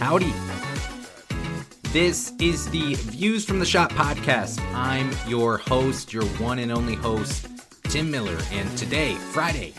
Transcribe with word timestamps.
Howdy. 0.00 0.32
This 1.92 2.32
is 2.40 2.70
the 2.70 2.94
Views 2.94 3.44
from 3.44 3.58
the 3.58 3.66
Schott 3.66 3.90
podcast. 3.90 4.58
I'm 4.74 5.10
your 5.28 5.58
host, 5.58 6.10
your 6.10 6.24
one 6.38 6.58
and 6.58 6.72
only 6.72 6.94
host, 6.94 7.48
Tim 7.82 8.10
Miller, 8.10 8.38
and 8.50 8.78
today, 8.78 9.16
Friday, 9.16 9.74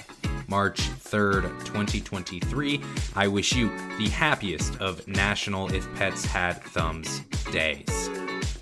March 0.47 0.77
3rd, 0.79 1.49
2023, 1.65 2.79
I 3.15 3.27
wish 3.27 3.55
you 3.55 3.75
the 3.97 4.09
happiest 4.09 4.79
of 4.79 5.07
National 5.07 5.73
If 5.73 5.91
Pets 5.95 6.23
Had 6.23 6.61
Thumbs 6.61 7.21
days. 7.51 8.11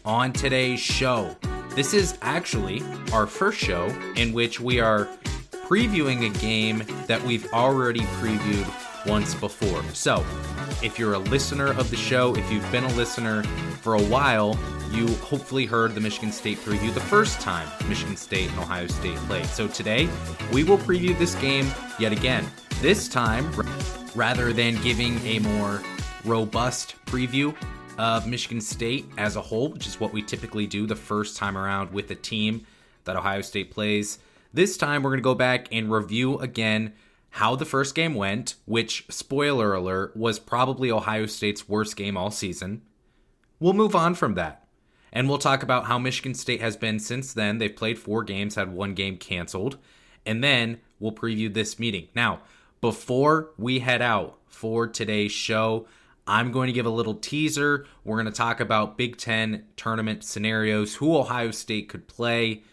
On 0.05 0.31
today's 0.31 0.79
show, 0.79 1.35
this 1.71 1.93
is 1.93 2.17
actually 2.21 2.81
our 3.11 3.27
first 3.27 3.57
show 3.57 3.87
in 4.15 4.31
which 4.31 4.61
we 4.61 4.79
are 4.79 5.09
previewing 5.51 6.25
a 6.25 6.39
game 6.39 6.83
that 7.07 7.21
we've 7.21 7.51
already 7.51 8.01
previewed 8.21 9.05
once 9.05 9.35
before. 9.35 9.83
So, 9.93 10.23
if 10.81 10.97
you're 10.97 11.13
a 11.13 11.19
listener 11.19 11.67
of 11.73 11.89
the 11.89 11.97
show, 11.97 12.35
if 12.35 12.51
you've 12.51 12.71
been 12.71 12.83
a 12.83 12.93
listener 12.93 13.43
for 13.81 13.95
a 13.95 14.01
while, 14.03 14.57
you 14.91 15.07
hopefully 15.17 15.65
heard 15.65 15.93
the 15.93 16.01
Michigan 16.01 16.31
State 16.31 16.57
preview 16.59 16.93
the 16.93 17.01
first 17.01 17.41
time 17.41 17.67
Michigan 17.87 18.15
State 18.15 18.49
and 18.49 18.59
Ohio 18.59 18.87
State 18.87 19.15
played. 19.17 19.45
So 19.47 19.67
today, 19.67 20.09
we 20.51 20.63
will 20.63 20.77
preview 20.77 21.17
this 21.17 21.35
game 21.35 21.69
yet 21.99 22.11
again. 22.11 22.45
This 22.81 23.07
time, 23.07 23.51
rather 24.15 24.53
than 24.53 24.81
giving 24.81 25.19
a 25.25 25.39
more 25.39 25.81
robust 26.23 26.95
preview 27.05 27.55
of 27.97 28.25
Michigan 28.25 28.61
State 28.61 29.05
as 29.17 29.35
a 29.35 29.41
whole, 29.41 29.69
which 29.69 29.85
is 29.85 29.99
what 29.99 30.13
we 30.13 30.21
typically 30.21 30.65
do 30.65 30.87
the 30.87 30.95
first 30.95 31.35
time 31.35 31.57
around 31.57 31.91
with 31.91 32.09
a 32.11 32.15
team 32.15 32.65
that 33.03 33.17
Ohio 33.17 33.41
State 33.41 33.71
plays, 33.71 34.19
this 34.53 34.77
time 34.77 35.03
we're 35.03 35.11
going 35.11 35.19
to 35.19 35.23
go 35.23 35.35
back 35.35 35.67
and 35.71 35.91
review 35.91 36.39
again 36.39 36.93
how 37.31 37.55
the 37.55 37.65
first 37.65 37.95
game 37.95 38.15
went, 38.15 38.55
which, 38.65 39.05
spoiler 39.09 39.73
alert, 39.73 40.15
was 40.15 40.39
probably 40.39 40.91
Ohio 40.91 41.25
State's 41.25 41.69
worst 41.69 41.95
game 41.95 42.17
all 42.17 42.31
season. 42.31 42.81
We'll 43.59 43.73
move 43.73 43.95
on 43.95 44.15
from 44.15 44.35
that. 44.35 44.67
And 45.11 45.27
we'll 45.27 45.37
talk 45.37 45.63
about 45.63 45.85
how 45.85 45.97
Michigan 45.97 46.33
State 46.33 46.61
has 46.61 46.77
been 46.77 46.99
since 46.99 47.33
then. 47.33 47.57
They've 47.57 47.75
played 47.75 47.99
four 47.99 48.23
games, 48.23 48.55
had 48.55 48.71
one 48.71 48.93
game 48.93 49.17
canceled. 49.17 49.77
And 50.25 50.43
then 50.43 50.79
we'll 50.99 51.11
preview 51.11 51.53
this 51.53 51.79
meeting. 51.79 52.07
Now, 52.15 52.41
before 52.81 53.51
we 53.57 53.79
head 53.79 54.01
out 54.01 54.37
for 54.47 54.87
today's 54.87 55.31
show, 55.31 55.87
I'm 56.27 56.51
going 56.51 56.67
to 56.67 56.73
give 56.73 56.85
a 56.85 56.91
little 56.91 57.15
teaser. 57.15 57.87
We're 58.03 58.21
going 58.21 58.31
to 58.31 58.31
talk 58.31 58.59
about 58.59 58.97
Big 58.97 59.17
Ten 59.17 59.65
tournament 59.75 60.23
scenarios, 60.23 60.95
who 60.95 61.17
Ohio 61.17 61.51
State 61.51 61.89
could 61.89 62.07
play 62.07 62.63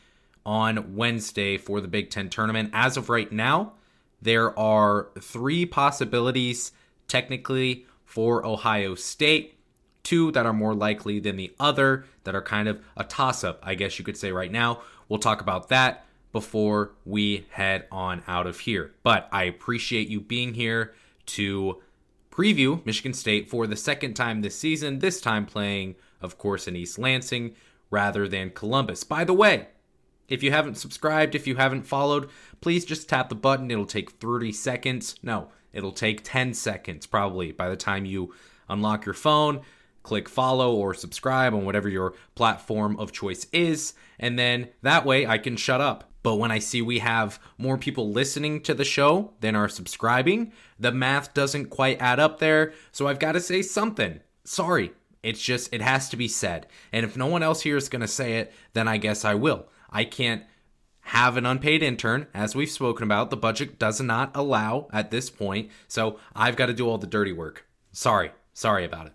on 0.45 0.95
Wednesday 0.95 1.57
for 1.57 1.81
the 1.81 1.89
Big 1.89 2.11
Ten 2.11 2.29
tournament. 2.29 2.71
As 2.75 2.99
of 2.99 3.09
right 3.09 3.33
now, 3.33 3.73
there 4.21 4.59
are 4.59 5.09
three 5.21 5.67
possibilities 5.67 6.73
technically 7.09 7.87
for 8.05 8.45
Ohio 8.45 8.95
State, 8.95 9.59
two 10.03 10.33
that 10.33 10.47
are 10.47 10.53
more 10.53 10.75
likely 10.75 11.21
than 11.21 11.37
the 11.37 11.53
other 11.61 12.05
that 12.25 12.35
are 12.35 12.43
kind 12.43 12.69
of 12.69 12.81
a 12.97 13.05
toss 13.05 13.45
up, 13.45 13.61
I 13.63 13.75
guess 13.75 13.99
you 13.99 14.05
could 14.05 14.17
say 14.17 14.33
right 14.33 14.51
now. 14.51 14.81
We'll 15.09 15.19
talk 15.19 15.41
about 15.41 15.69
that 15.69 16.07
before 16.33 16.93
we 17.05 17.47
head 17.51 17.87
on 17.91 18.23
out 18.27 18.47
of 18.47 18.61
here. 18.61 18.95
But 19.03 19.29
I 19.33 19.45
appreciate 19.45 20.09
you 20.09 20.21
being 20.21 20.55
here 20.55 20.95
to 21.27 21.83
preview 22.31 22.85
Michigan 22.85 23.15
State 23.15 23.49
for 23.49 23.67
the 23.67 23.77
second 23.77 24.15
time 24.15 24.43
this 24.43 24.59
season, 24.59 24.99
this 24.99 25.21
time 25.21 25.47
playing, 25.47 25.95
of 26.21 26.37
course, 26.39 26.69
in 26.69 26.77
East 26.77 26.99
Lansing 26.99 27.55
rather 27.91 28.29
than 28.29 28.51
Columbus. 28.51 29.05
By 29.05 29.25
the 29.25 29.33
way, 29.33 29.69
if 30.29 30.43
you 30.43 30.51
haven't 30.51 30.77
subscribed, 30.77 31.35
if 31.35 31.47
you 31.47 31.57
haven't 31.57 31.87
followed, 31.87 32.29
please 32.61 32.85
just 32.85 33.09
tap 33.09 33.29
the 33.29 33.35
button. 33.35 33.71
It'll 33.71 33.87
take 33.87 34.13
30 34.13 34.53
seconds. 34.53 35.17
No, 35.23 35.49
it'll 35.73 35.93
take 35.93 36.25
10 36.25 36.55
seconds 36.55 37.07
probably 37.07 37.53
by 37.53 37.69
the 37.69 37.77
time 37.77 38.05
you 38.05 38.35
unlock 38.69 39.05
your 39.05 39.15
phone. 39.15 39.61
Click 40.03 40.29
follow 40.29 40.75
or 40.75 40.95
subscribe 40.95 41.53
on 41.53 41.65
whatever 41.65 41.89
your 41.89 42.15
platform 42.37 42.97
of 42.99 43.11
choice 43.11 43.47
is, 43.53 43.93
and 44.21 44.39
then 44.39 44.69
that 44.83 45.05
way 45.05 45.27
I 45.27 45.37
can 45.37 45.57
shut 45.57 45.81
up. 45.81 46.13
But 46.23 46.37
when 46.37 46.51
I 46.51 46.61
see 46.61 46.81
we 46.83 47.01
have 47.01 47.41
more 47.59 47.79
people 47.79 48.11
listening 48.11 48.61
to 48.63 48.75
the 48.75 48.85
show 48.85 49.33
than 49.41 49.57
are 49.57 49.69
subscribing, 49.69 50.53
the 50.79 50.93
math 50.93 51.35
doesn't 51.35 51.71
quite 51.71 52.01
add 52.01 52.21
up 52.21 52.39
there, 52.39 52.73
so 52.93 53.09
I've 53.09 53.19
got 53.19 53.33
to 53.33 53.41
say 53.41 53.63
something. 53.63 54.21
Sorry, 54.45 54.93
it's 55.23 55.43
just, 55.43 55.73
it 55.73 55.83
has 55.83 56.09
to 56.11 56.17
be 56.17 56.29
said. 56.29 56.69
And 56.93 57.05
if 57.05 57.17
no 57.17 57.27
one 57.27 57.43
else 57.43 57.63
here 57.63 57.77
is 57.77 57.89
going 57.89 58.01
to 58.03 58.09
say 58.09 58.39
it, 58.39 58.53
then 58.75 58.87
I 58.87 58.97
guess 58.97 59.25
I 59.25 59.35
will. 59.35 59.69
I 59.91 60.05
can't 60.05 60.43
have 61.01 61.37
an 61.37 61.47
unpaid 61.47 61.83
intern, 61.83 62.27
as 62.35 62.57
we've 62.57 62.71
spoken 62.71 63.05
about. 63.05 63.31
The 63.31 63.37
budget 63.37 63.79
does 63.79 64.01
not 64.01 64.33
allow 64.35 64.89
at 64.93 65.11
this 65.11 65.31
point, 65.31 65.71
so 65.87 66.19
I've 66.35 66.57
got 66.57 66.67
to 66.67 66.75
do 66.75 66.89
all 66.89 66.99
the 66.99 67.07
dirty 67.07 67.33
work. 67.33 67.67
Sorry, 67.93 68.33
sorry 68.53 68.85
about 68.85 69.07
it. 69.07 69.13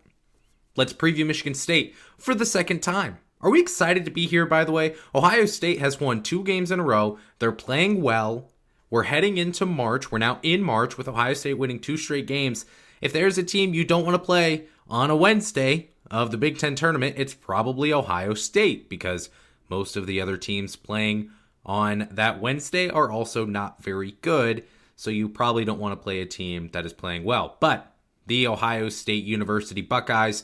Let's 0.77 0.93
preview 0.93 1.25
Michigan 1.25 1.53
State 1.53 1.95
for 2.17 2.33
the 2.33 2.45
second 2.45 2.81
time. 2.81 3.17
Are 3.41 3.49
we 3.49 3.59
excited 3.59 4.05
to 4.05 4.11
be 4.11 4.25
here, 4.25 4.45
by 4.45 4.63
the 4.63 4.71
way? 4.71 4.95
Ohio 5.13 5.45
State 5.45 5.79
has 5.79 5.99
won 5.99 6.23
two 6.23 6.43
games 6.43 6.71
in 6.71 6.79
a 6.79 6.83
row. 6.83 7.17
They're 7.39 7.51
playing 7.51 8.01
well. 8.01 8.51
We're 8.89 9.03
heading 9.03 9.37
into 9.37 9.65
March. 9.65 10.11
We're 10.11 10.19
now 10.19 10.39
in 10.43 10.61
March 10.61 10.97
with 10.97 11.07
Ohio 11.07 11.33
State 11.33 11.55
winning 11.55 11.79
two 11.79 11.97
straight 11.97 12.27
games. 12.27 12.65
If 13.01 13.11
there's 13.11 13.37
a 13.37 13.43
team 13.43 13.73
you 13.73 13.83
don't 13.83 14.05
want 14.05 14.15
to 14.15 14.25
play 14.25 14.65
on 14.87 15.09
a 15.09 15.15
Wednesday 15.15 15.89
of 16.09 16.31
the 16.31 16.37
Big 16.37 16.57
Ten 16.57 16.75
tournament, 16.75 17.15
it's 17.17 17.33
probably 17.33 17.91
Ohio 17.91 18.33
State 18.33 18.89
because 18.89 19.29
most 19.71 19.95
of 19.95 20.05
the 20.05 20.21
other 20.21 20.37
teams 20.37 20.75
playing 20.75 21.31
on 21.65 22.07
that 22.11 22.41
Wednesday 22.41 22.89
are 22.89 23.09
also 23.09 23.45
not 23.45 23.81
very 23.81 24.17
good, 24.21 24.63
so 24.95 25.09
you 25.09 25.29
probably 25.29 25.63
don't 25.65 25.79
want 25.79 25.93
to 25.93 26.03
play 26.03 26.19
a 26.21 26.25
team 26.25 26.69
that 26.73 26.85
is 26.85 26.93
playing 26.93 27.23
well. 27.23 27.57
But 27.59 27.95
the 28.27 28.47
Ohio 28.47 28.89
State 28.89 29.23
University 29.23 29.81
Buckeyes, 29.81 30.43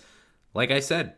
like 0.54 0.72
I 0.72 0.80
said, 0.80 1.16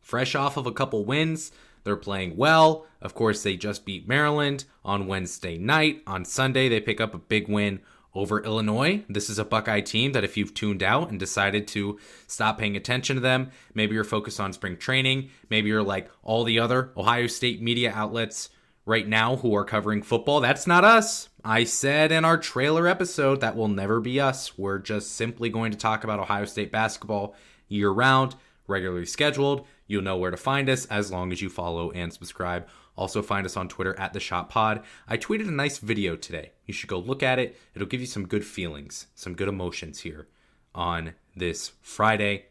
fresh 0.00 0.34
off 0.34 0.56
of 0.56 0.66
a 0.66 0.72
couple 0.72 1.04
wins, 1.04 1.52
they're 1.84 1.96
playing 1.96 2.36
well. 2.36 2.84
Of 3.00 3.14
course, 3.14 3.44
they 3.44 3.56
just 3.56 3.84
beat 3.84 4.08
Maryland 4.08 4.64
on 4.84 5.06
Wednesday 5.06 5.56
night. 5.56 6.02
On 6.06 6.24
Sunday, 6.24 6.68
they 6.68 6.80
pick 6.80 7.00
up 7.00 7.14
a 7.14 7.18
big 7.18 7.48
win 7.48 7.80
over 8.16 8.42
Illinois. 8.42 9.04
This 9.08 9.28
is 9.28 9.38
a 9.38 9.44
Buckeye 9.44 9.82
team 9.82 10.12
that 10.12 10.24
if 10.24 10.36
you've 10.36 10.54
tuned 10.54 10.82
out 10.82 11.10
and 11.10 11.20
decided 11.20 11.68
to 11.68 11.98
stop 12.26 12.58
paying 12.58 12.76
attention 12.76 13.16
to 13.16 13.20
them, 13.20 13.50
maybe 13.74 13.94
you're 13.94 14.04
focused 14.04 14.40
on 14.40 14.52
spring 14.52 14.76
training, 14.76 15.30
maybe 15.50 15.68
you're 15.68 15.82
like 15.82 16.10
all 16.22 16.42
the 16.42 16.58
other 16.58 16.92
Ohio 16.96 17.26
State 17.26 17.60
media 17.60 17.92
outlets 17.94 18.48
right 18.86 19.06
now 19.06 19.36
who 19.36 19.54
are 19.54 19.64
covering 19.64 20.02
football. 20.02 20.40
That's 20.40 20.66
not 20.66 20.84
us. 20.84 21.28
I 21.44 21.64
said 21.64 22.10
in 22.10 22.24
our 22.24 22.38
trailer 22.38 22.86
episode 22.86 23.40
that 23.40 23.56
will 23.56 23.68
never 23.68 24.00
be 24.00 24.20
us. 24.20 24.56
We're 24.56 24.78
just 24.78 25.12
simply 25.14 25.50
going 25.50 25.72
to 25.72 25.78
talk 25.78 26.02
about 26.02 26.18
Ohio 26.18 26.44
State 26.46 26.72
basketball 26.72 27.34
year 27.68 27.90
round, 27.90 28.34
regularly 28.66 29.06
scheduled. 29.06 29.66
You'll 29.86 30.02
know 30.02 30.16
where 30.16 30.30
to 30.30 30.36
find 30.36 30.68
us 30.68 30.86
as 30.86 31.10
long 31.10 31.32
as 31.32 31.40
you 31.40 31.48
follow 31.48 31.90
and 31.92 32.12
subscribe 32.12 32.66
also, 32.96 33.20
find 33.20 33.44
us 33.44 33.56
on 33.56 33.68
Twitter 33.68 33.98
at 33.98 34.12
the 34.12 34.20
Schott 34.20 34.48
Pod. 34.48 34.82
I 35.06 35.18
tweeted 35.18 35.48
a 35.48 35.52
nice 35.52 35.78
video 35.78 36.16
today. 36.16 36.52
You 36.64 36.72
should 36.72 36.88
go 36.88 36.98
look 36.98 37.22
at 37.22 37.38
it. 37.38 37.58
It'll 37.74 37.86
give 37.86 38.00
you 38.00 38.06
some 38.06 38.26
good 38.26 38.44
feelings, 38.44 39.06
some 39.14 39.34
good 39.34 39.48
emotions 39.48 40.00
here 40.00 40.28
on 40.74 41.12
this 41.36 41.72
Friday. 41.82 42.46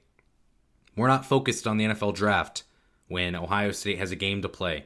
We're 0.95 1.07
not 1.07 1.25
focused 1.25 1.65
on 1.65 1.77
the 1.77 1.85
NFL 1.85 2.15
draft 2.15 2.63
when 3.07 3.35
Ohio 3.35 3.71
State 3.71 3.97
has 3.97 4.11
a 4.11 4.15
game 4.15 4.41
to 4.43 4.49
play 4.49 4.85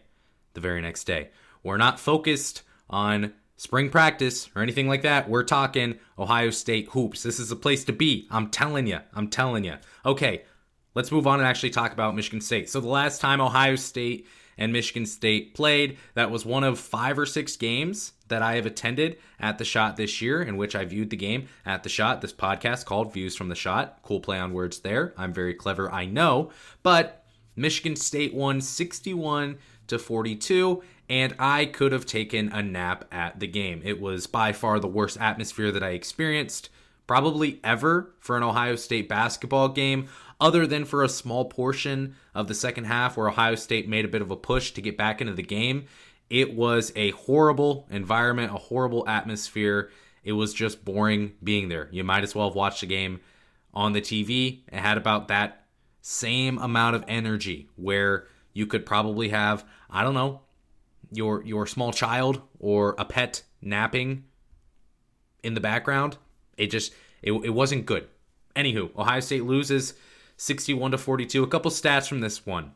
the 0.53 0.61
very 0.61 0.81
next 0.81 1.03
day. 1.03 1.29
We're 1.61 1.77
not 1.77 1.99
focused 1.99 2.63
on 2.89 3.33
spring 3.57 3.89
practice 3.89 4.49
or 4.55 4.61
anything 4.61 4.87
like 4.87 5.01
that. 5.01 5.29
We're 5.29 5.43
talking 5.43 5.99
Ohio 6.17 6.51
State 6.51 6.87
hoops. 6.91 7.23
This 7.23 7.39
is 7.39 7.51
a 7.51 7.57
place 7.57 7.83
to 7.83 7.93
be. 7.93 8.27
I'm 8.31 8.49
telling 8.49 8.87
you. 8.87 8.99
I'm 9.13 9.27
telling 9.27 9.65
you. 9.65 9.75
Okay, 10.05 10.43
let's 10.95 11.11
move 11.11 11.27
on 11.27 11.39
and 11.39 11.47
actually 11.47 11.69
talk 11.69 11.93
about 11.93 12.15
Michigan 12.15 12.41
State. 12.41 12.69
So, 12.69 12.79
the 12.79 12.87
last 12.87 13.21
time 13.21 13.41
Ohio 13.41 13.75
State 13.75 14.27
and 14.59 14.73
Michigan 14.73 15.07
State 15.07 15.55
played. 15.55 15.97
That 16.13 16.29
was 16.29 16.45
one 16.45 16.63
of 16.63 16.77
five 16.77 17.17
or 17.17 17.25
six 17.25 17.55
games 17.55 18.11
that 18.27 18.43
I 18.43 18.55
have 18.55 18.67
attended 18.67 19.17
at 19.39 19.57
the 19.57 19.65
Schott 19.65 19.95
this 19.95 20.21
year, 20.21 20.43
in 20.43 20.57
which 20.57 20.75
I 20.75 20.85
viewed 20.85 21.09
the 21.09 21.15
game 21.15 21.47
at 21.65 21.81
the 21.81 21.89
Schott. 21.89 22.21
This 22.21 22.33
podcast 22.33 22.85
called 22.85 23.13
Views 23.13 23.35
from 23.35 23.47
the 23.47 23.55
Schott. 23.55 23.99
Cool 24.03 24.19
play 24.19 24.37
on 24.37 24.53
words 24.53 24.79
there. 24.79 25.13
I'm 25.17 25.33
very 25.33 25.55
clever, 25.55 25.91
I 25.91 26.05
know. 26.05 26.51
But 26.83 27.25
Michigan 27.55 27.95
State 27.95 28.33
won 28.33 28.61
61 28.61 29.57
to 29.87 29.97
42, 29.97 30.83
and 31.09 31.33
I 31.39 31.65
could 31.65 31.93
have 31.93 32.05
taken 32.05 32.51
a 32.51 32.61
nap 32.61 33.05
at 33.11 33.39
the 33.39 33.47
game. 33.47 33.81
It 33.83 33.99
was 33.99 34.27
by 34.27 34.51
far 34.51 34.79
the 34.79 34.87
worst 34.87 35.17
atmosphere 35.19 35.71
that 35.71 35.81
I 35.81 35.91
experienced, 35.91 36.69
probably 37.09 37.59
ever, 37.63 38.13
for 38.19 38.37
an 38.37 38.43
Ohio 38.43 38.75
State 38.75 39.09
basketball 39.09 39.67
game 39.67 40.07
other 40.39 40.67
than 40.67 40.85
for 40.85 41.01
a 41.01 41.09
small 41.09 41.43
portion 41.43 42.15
of 42.35 42.47
the 42.47 42.53
second 42.53 42.83
half 42.83 43.17
where 43.17 43.29
Ohio 43.29 43.55
State 43.55 43.89
made 43.89 44.05
a 44.05 44.07
bit 44.07 44.21
of 44.21 44.29
a 44.29 44.35
push 44.35 44.73
to 44.73 44.79
get 44.79 44.95
back 44.95 45.19
into 45.19 45.33
the 45.33 45.41
game. 45.41 45.85
It 46.29 46.53
was 46.53 46.91
a 46.95 47.09
horrible 47.09 47.87
environment, 47.89 48.53
a 48.53 48.59
horrible 48.59 49.09
atmosphere. 49.09 49.89
It 50.23 50.33
was 50.33 50.53
just 50.53 50.85
boring 50.85 51.33
being 51.43 51.67
there. 51.67 51.89
You 51.91 52.03
might 52.03 52.23
as 52.23 52.35
well 52.35 52.47
have 52.47 52.55
watched 52.55 52.81
the 52.81 52.85
game 52.85 53.21
on 53.73 53.93
the 53.93 54.01
TV. 54.01 54.59
It 54.71 54.77
had 54.77 54.99
about 54.99 55.29
that 55.29 55.65
same 56.01 56.59
amount 56.59 56.95
of 56.95 57.03
energy 57.07 57.69
where 57.75 58.27
you 58.53 58.67
could 58.67 58.85
probably 58.85 59.29
have, 59.29 59.65
I 59.89 60.03
don't 60.03 60.13
know, 60.13 60.41
your 61.11 61.43
your 61.43 61.65
small 61.65 61.91
child 61.91 62.43
or 62.59 62.93
a 62.99 63.05
pet 63.05 63.41
napping 63.63 64.25
in 65.41 65.55
the 65.55 65.59
background. 65.59 66.19
It 66.59 66.67
just 66.67 66.93
it, 67.21 67.31
it 67.31 67.49
wasn't 67.51 67.85
good. 67.85 68.07
Anywho, 68.55 68.95
Ohio 68.97 69.19
State 69.19 69.45
loses 69.45 69.93
61 70.37 70.91
to 70.91 70.97
42. 70.97 71.43
A 71.43 71.47
couple 71.47 71.71
stats 71.71 72.07
from 72.07 72.19
this 72.19 72.45
one. 72.45 72.73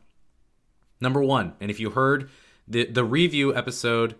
Number 1.00 1.22
one, 1.22 1.54
and 1.60 1.70
if 1.70 1.78
you 1.78 1.90
heard 1.90 2.30
the 2.66 2.86
the 2.86 3.04
review 3.04 3.54
episode 3.54 4.16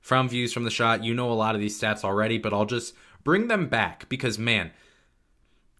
from 0.00 0.28
Views 0.28 0.52
from 0.52 0.64
the 0.64 0.70
Schott, 0.70 1.04
you 1.04 1.14
know 1.14 1.30
a 1.30 1.34
lot 1.34 1.54
of 1.54 1.60
these 1.60 1.80
stats 1.80 2.04
already, 2.04 2.38
but 2.38 2.52
I'll 2.52 2.66
just 2.66 2.94
bring 3.22 3.48
them 3.48 3.68
back 3.68 4.08
because 4.08 4.38
man, 4.38 4.72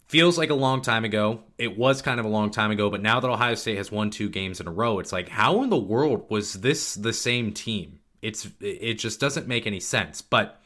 feels 0.06 0.38
like 0.38 0.50
a 0.50 0.54
long 0.54 0.80
time 0.80 1.04
ago. 1.04 1.42
It 1.58 1.76
was 1.76 2.02
kind 2.02 2.20
of 2.20 2.26
a 2.26 2.30
long 2.30 2.50
time 2.50 2.70
ago, 2.70 2.90
but 2.90 3.02
now 3.02 3.20
that 3.20 3.28
Ohio 3.28 3.54
State 3.54 3.78
has 3.78 3.90
won 3.90 4.10
two 4.10 4.28
games 4.28 4.60
in 4.60 4.68
a 4.68 4.72
row, 4.72 4.98
it's 4.98 5.12
like 5.12 5.28
how 5.28 5.62
in 5.62 5.70
the 5.70 5.76
world 5.76 6.26
was 6.30 6.54
this 6.54 6.94
the 6.94 7.12
same 7.12 7.52
team? 7.52 7.98
It's 8.22 8.48
it 8.60 8.94
just 8.94 9.20
doesn't 9.20 9.48
make 9.48 9.66
any 9.66 9.80
sense. 9.80 10.22
But 10.22 10.60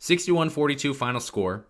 61-42 0.00 0.94
final 0.94 1.20
score. 1.20 1.66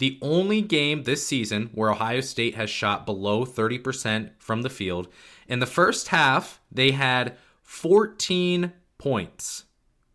The 0.00 0.18
only 0.22 0.62
game 0.62 1.02
this 1.02 1.26
season 1.26 1.68
where 1.74 1.90
Ohio 1.90 2.22
State 2.22 2.54
has 2.54 2.70
shot 2.70 3.04
below 3.04 3.44
30% 3.44 4.30
from 4.38 4.62
the 4.62 4.70
field. 4.70 5.08
In 5.46 5.58
the 5.58 5.66
first 5.66 6.08
half, 6.08 6.58
they 6.72 6.92
had 6.92 7.36
14 7.62 8.72
points. 8.96 9.64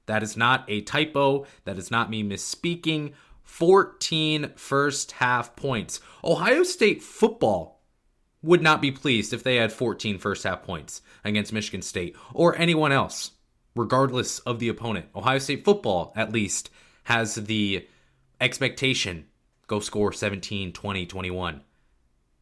That 0.08 0.24
is 0.24 0.36
not 0.36 0.66
a 0.68 0.82
typo. 0.82 1.46
That 1.66 1.78
is 1.78 1.92
not 1.92 2.10
me 2.10 2.24
misspeaking. 2.24 3.14
14 3.44 4.54
first 4.56 5.12
half 5.14 5.56
points. 5.56 6.00
Ohio 6.24 6.64
State 6.64 7.04
football 7.04 7.84
would 8.42 8.64
not 8.64 8.82
be 8.82 8.92
pleased 8.92 9.34
if 9.34 9.44
they 9.44 9.58
had 9.58 9.72
14 9.72 10.18
first 10.18 10.46
half 10.46 10.64
points 10.64 11.04
against 11.24 11.54
Michigan 11.54 11.84
State 11.84 12.16
or 12.34 12.58
anyone 12.58 12.92
else, 12.92 13.34
regardless 13.76 14.40
of 14.40 14.58
the 14.58 14.68
opponent. 14.68 15.06
Ohio 15.16 15.38
State 15.38 15.64
football, 15.64 16.12
at 16.16 16.34
least, 16.34 16.72
has 17.04 17.36
the 17.36 17.88
expectation 18.42 19.28
go 19.68 19.80
score 19.80 20.14
17, 20.14 20.74
20, 20.74 21.06
21 21.06 21.62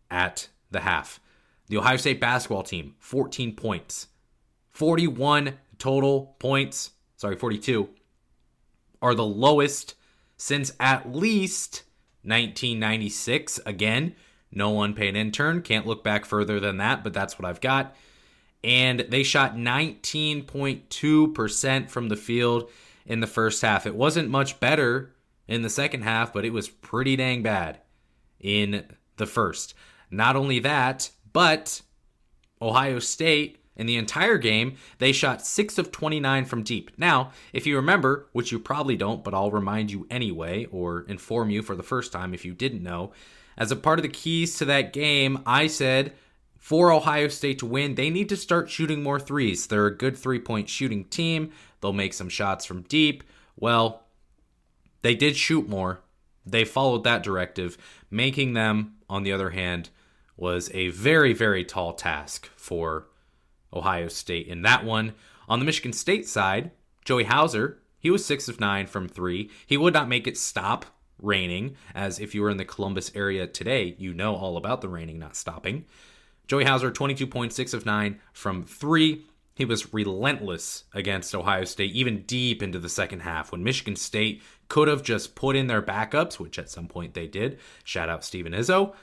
at 0.10 0.48
the 0.72 0.80
half. 0.82 1.20
The 1.68 1.78
Ohio 1.78 1.98
State 1.98 2.20
basketball 2.20 2.64
team, 2.64 2.96
14 3.00 3.56
points. 3.56 4.08
41 4.72 5.54
total 5.78 6.36
points, 6.40 6.92
sorry, 7.16 7.36
42, 7.36 7.90
are 9.02 9.16
the 9.16 9.26
lowest 9.26 9.96
since 10.38 10.72
at 10.80 11.14
least 11.14 11.84
1996. 12.24 13.60
Again, 13.66 14.16
no 14.52 14.82
unpaid 14.82 15.16
intern. 15.16 15.62
Can't 15.62 15.88
look 15.88 16.04
back 16.04 16.26
further 16.26 16.60
than 16.60 16.78
that, 16.78 17.04
but 17.04 17.14
that's 17.14 17.40
what 17.40 17.48
I've 17.48 17.62
got. 17.62 17.96
And 18.64 19.02
they 19.10 19.24
shot 19.24 19.56
19.2% 19.56 21.90
from 21.90 22.10
the 22.10 22.16
field 22.16 22.70
in 23.06 23.20
the 23.20 23.28
first 23.28 23.62
half. 23.62 23.86
It 23.86 23.96
wasn't 23.96 24.30
much 24.30 24.60
better 24.60 25.14
in 25.48 25.62
the 25.62 25.70
second 25.70 26.02
half, 26.02 26.34
but 26.34 26.46
it 26.46 26.54
was 26.54 26.70
pretty 26.70 27.16
dang 27.16 27.44
bad 27.44 27.80
in 28.40 28.86
the 29.18 29.26
first. 29.26 29.74
Not 30.10 30.36
only 30.36 30.60
that, 30.60 31.10
but 31.32 31.82
Ohio 32.62 33.00
State 33.00 33.60
in 33.76 33.88
the 33.88 33.98
entire 33.98 34.38
game, 34.38 34.76
they 35.00 35.12
shot 35.12 35.46
6 35.46 35.78
of 35.78 35.92
29 35.92 36.46
from 36.46 36.64
deep. 36.64 36.92
Now, 36.98 37.32
if 37.52 37.66
you 37.66 37.76
remember, 37.76 38.30
which 38.32 38.52
you 38.52 38.60
probably 38.60 38.96
don't, 38.96 39.24
but 39.24 39.34
I'll 39.34 39.52
remind 39.52 39.92
you 39.92 40.06
anyway, 40.10 40.66
or 40.72 41.02
inform 41.02 41.50
you 41.50 41.64
for 41.64 41.76
the 41.76 41.84
first 41.84 42.12
time 42.12 42.34
if 42.34 42.46
you 42.46 42.54
didn't 42.54 42.84
know, 42.84 43.12
as 43.58 43.72
a 43.72 43.76
part 43.76 44.00
of 44.00 44.04
the 44.04 44.10
keys 44.10 44.58
to 44.58 44.66
that 44.66 44.94
game, 44.94 45.40
I 45.46 45.68
said 45.68 46.14
for 46.58 46.92
Ohio 46.92 47.28
State 47.28 47.60
to 47.60 47.66
win, 47.66 47.96
they 47.96 48.10
need 48.10 48.30
to 48.30 48.38
start 48.38 48.70
shooting 48.70 49.04
more 49.04 49.20
threes. 49.20 49.68
They're 49.68 49.88
a 49.88 49.96
good 49.96 50.18
three 50.18 50.40
point 50.40 50.70
shooting 50.70 51.06
team. 51.06 51.52
They'll 51.82 51.94
make 51.94 52.14
some 52.14 52.30
shots 52.30 52.66
from 52.66 52.84
deep. 52.84 53.24
Well, 53.58 54.03
they 55.04 55.14
did 55.14 55.38
shoot 55.38 55.70
more. 55.70 56.02
They 56.46 56.66
followed 56.66 57.04
that 57.04 57.24
directive. 57.24 57.78
Making 58.10 58.54
them, 58.54 58.96
on 59.10 59.24
the 59.24 59.32
other 59.32 59.52
hand, 59.52 59.90
was 60.36 60.72
a 60.74 60.90
very, 60.90 61.34
very 61.34 61.64
tall 61.64 61.94
task 61.94 62.50
for 62.56 63.08
Ohio 63.72 64.08
State 64.08 64.48
in 64.48 64.64
that 64.64 64.84
one. 64.84 65.14
On 65.48 65.60
the 65.60 65.66
Michigan 65.66 65.94
State 65.94 66.28
side, 66.28 66.72
Joey 67.06 67.26
Hauser, 67.26 67.80
he 68.00 68.10
was 68.10 68.26
6 68.26 68.48
of 68.48 68.60
9 68.60 68.88
from 68.88 69.08
3. 69.08 69.50
He 69.66 69.78
would 69.78 69.94
not 69.94 70.10
make 70.10 70.28
it 70.28 70.38
stop 70.38 70.86
raining, 71.22 71.76
as 71.96 72.20
if 72.20 72.36
you 72.36 72.42
were 72.42 72.50
in 72.50 72.58
the 72.58 72.66
Columbus 72.66 73.12
area 73.16 73.48
today, 73.48 73.96
you 73.98 74.14
know 74.14 74.36
all 74.36 74.58
about 74.58 74.82
the 74.82 74.90
raining 74.90 75.20
not 75.20 75.36
stopping. 75.36 75.86
Joey 76.48 76.66
Hauser, 76.66 76.92
22.6 76.92 77.74
of 77.74 77.86
9 77.86 78.20
from 78.34 78.64
3. 78.64 79.26
He 79.56 79.66
was 79.66 79.94
relentless 79.94 80.86
against 80.94 81.36
Ohio 81.36 81.64
State, 81.66 81.94
even 81.94 82.24
deep 82.24 82.64
into 82.64 82.80
the 82.80 82.90
second 82.90 83.20
half 83.20 83.52
when 83.52 83.64
Michigan 83.64 83.96
State 83.96 84.42
could 84.68 84.88
have 84.88 85.04
just 85.04 85.36
put 85.36 85.56
in 85.56 85.68
their 85.68 85.82
backups, 85.82 86.40
which 86.40 86.58
at 86.58 86.70
some 86.70 86.88
point 86.88 87.14
they 87.14 87.28
did. 87.28 87.60
Shout 87.84 88.10
out 88.10 88.26
Steven 88.26 88.54
Izzo. 88.54 88.96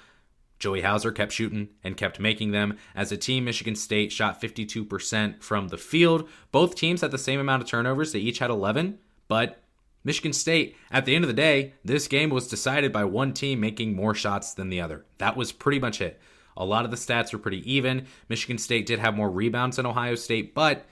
Joey 0.58 0.82
Hauser 0.82 1.12
kept 1.12 1.32
shooting 1.32 1.68
and 1.82 1.96
kept 1.96 2.20
making 2.20 2.50
them. 2.50 2.76
As 2.94 3.12
a 3.12 3.16
team, 3.16 3.44
Michigan 3.44 3.76
State 3.76 4.12
shot 4.12 4.42
52% 4.42 5.42
from 5.42 5.68
the 5.68 5.78
field. 5.78 6.28
Both 6.52 6.74
teams 6.74 7.00
had 7.00 7.12
the 7.12 7.18
same 7.18 7.40
amount 7.40 7.62
of 7.62 7.68
turnovers. 7.68 8.12
They 8.12 8.18
each 8.18 8.40
had 8.40 8.50
11, 8.50 8.98
but 9.26 9.62
Michigan 10.04 10.32
State, 10.32 10.76
at 10.90 11.04
the 11.04 11.14
end 11.14 11.24
of 11.24 11.28
the 11.28 11.34
day, 11.34 11.74
this 11.84 12.08
game 12.08 12.30
was 12.30 12.48
decided 12.48 12.92
by 12.92 13.04
one 13.04 13.32
team 13.32 13.60
making 13.60 13.94
more 13.94 14.14
shots 14.14 14.52
than 14.52 14.68
the 14.68 14.80
other. 14.80 15.04
That 15.18 15.36
was 15.36 15.52
pretty 15.52 15.78
much 15.78 16.00
it. 16.00 16.20
A 16.56 16.64
lot 16.64 16.84
of 16.84 16.90
the 16.90 16.96
stats 16.96 17.32
were 17.32 17.38
pretty 17.38 17.70
even. 17.70 18.06
Michigan 18.28 18.58
State 18.58 18.86
did 18.86 18.98
have 18.98 19.16
more 19.16 19.30
rebounds 19.30 19.76
than 19.76 19.86
Ohio 19.86 20.14
State, 20.14 20.54
but 20.54 20.86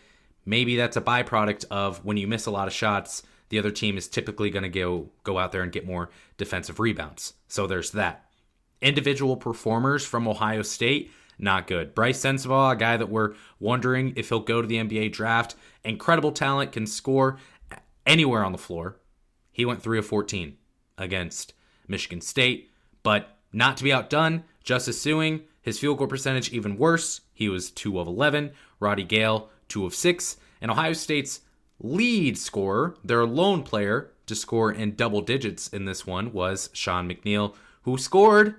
maybe 0.46 0.76
that's 0.76 0.96
a 0.96 1.02
byproduct 1.02 1.64
of 1.70 2.04
when 2.04 2.16
you 2.16 2.26
miss 2.26 2.46
a 2.46 2.50
lot 2.50 2.68
of 2.68 2.74
shots, 2.74 3.22
the 3.48 3.58
other 3.58 3.70
team 3.70 3.96
is 3.96 4.08
typically 4.08 4.50
going 4.50 4.62
to 4.62 4.68
go 4.68 5.10
go 5.24 5.38
out 5.38 5.52
there 5.52 5.62
and 5.62 5.72
get 5.72 5.86
more 5.86 6.10
defensive 6.36 6.80
rebounds. 6.80 7.34
So 7.48 7.66
there's 7.66 7.92
that 7.92 8.24
individual 8.80 9.36
performers 9.36 10.04
from 10.04 10.28
Ohio 10.28 10.62
State, 10.62 11.10
not 11.38 11.66
good. 11.66 11.94
Brice 11.94 12.20
Sensabaugh, 12.20 12.72
a 12.72 12.76
guy 12.76 12.96
that 12.96 13.08
we're 13.08 13.34
wondering 13.58 14.12
if 14.16 14.28
he'll 14.28 14.40
go 14.40 14.60
to 14.60 14.68
the 14.68 14.76
NBA 14.76 15.12
draft, 15.12 15.54
incredible 15.84 16.32
talent, 16.32 16.72
can 16.72 16.86
score 16.86 17.38
anywhere 18.06 18.44
on 18.44 18.52
the 18.52 18.58
floor. 18.58 18.96
He 19.50 19.64
went 19.64 19.82
3 19.82 19.98
of 19.98 20.06
14 20.06 20.56
against 20.96 21.54
Michigan 21.86 22.20
State, 22.20 22.70
but 23.02 23.38
not 23.52 23.76
to 23.78 23.84
be 23.84 23.92
outdone, 23.92 24.44
Justice 24.68 25.02
Sueing, 25.02 25.44
his 25.62 25.78
field 25.78 25.96
goal 25.96 26.08
percentage 26.08 26.52
even 26.52 26.76
worse. 26.76 27.22
He 27.32 27.48
was 27.48 27.70
2 27.70 27.98
of 27.98 28.06
11. 28.06 28.50
Roddy 28.80 29.02
Gayle, 29.02 29.48
2 29.68 29.86
of 29.86 29.94
6. 29.94 30.36
And 30.60 30.70
Ohio 30.70 30.92
State's 30.92 31.40
lead 31.80 32.36
scorer, 32.36 32.94
their 33.02 33.24
lone 33.24 33.62
player 33.62 34.10
to 34.26 34.34
score 34.34 34.70
in 34.70 34.94
double 34.94 35.22
digits 35.22 35.68
in 35.68 35.86
this 35.86 36.06
one, 36.06 36.34
was 36.34 36.68
Sean 36.74 37.08
McNeil, 37.08 37.54
who 37.84 37.96
scored 37.96 38.56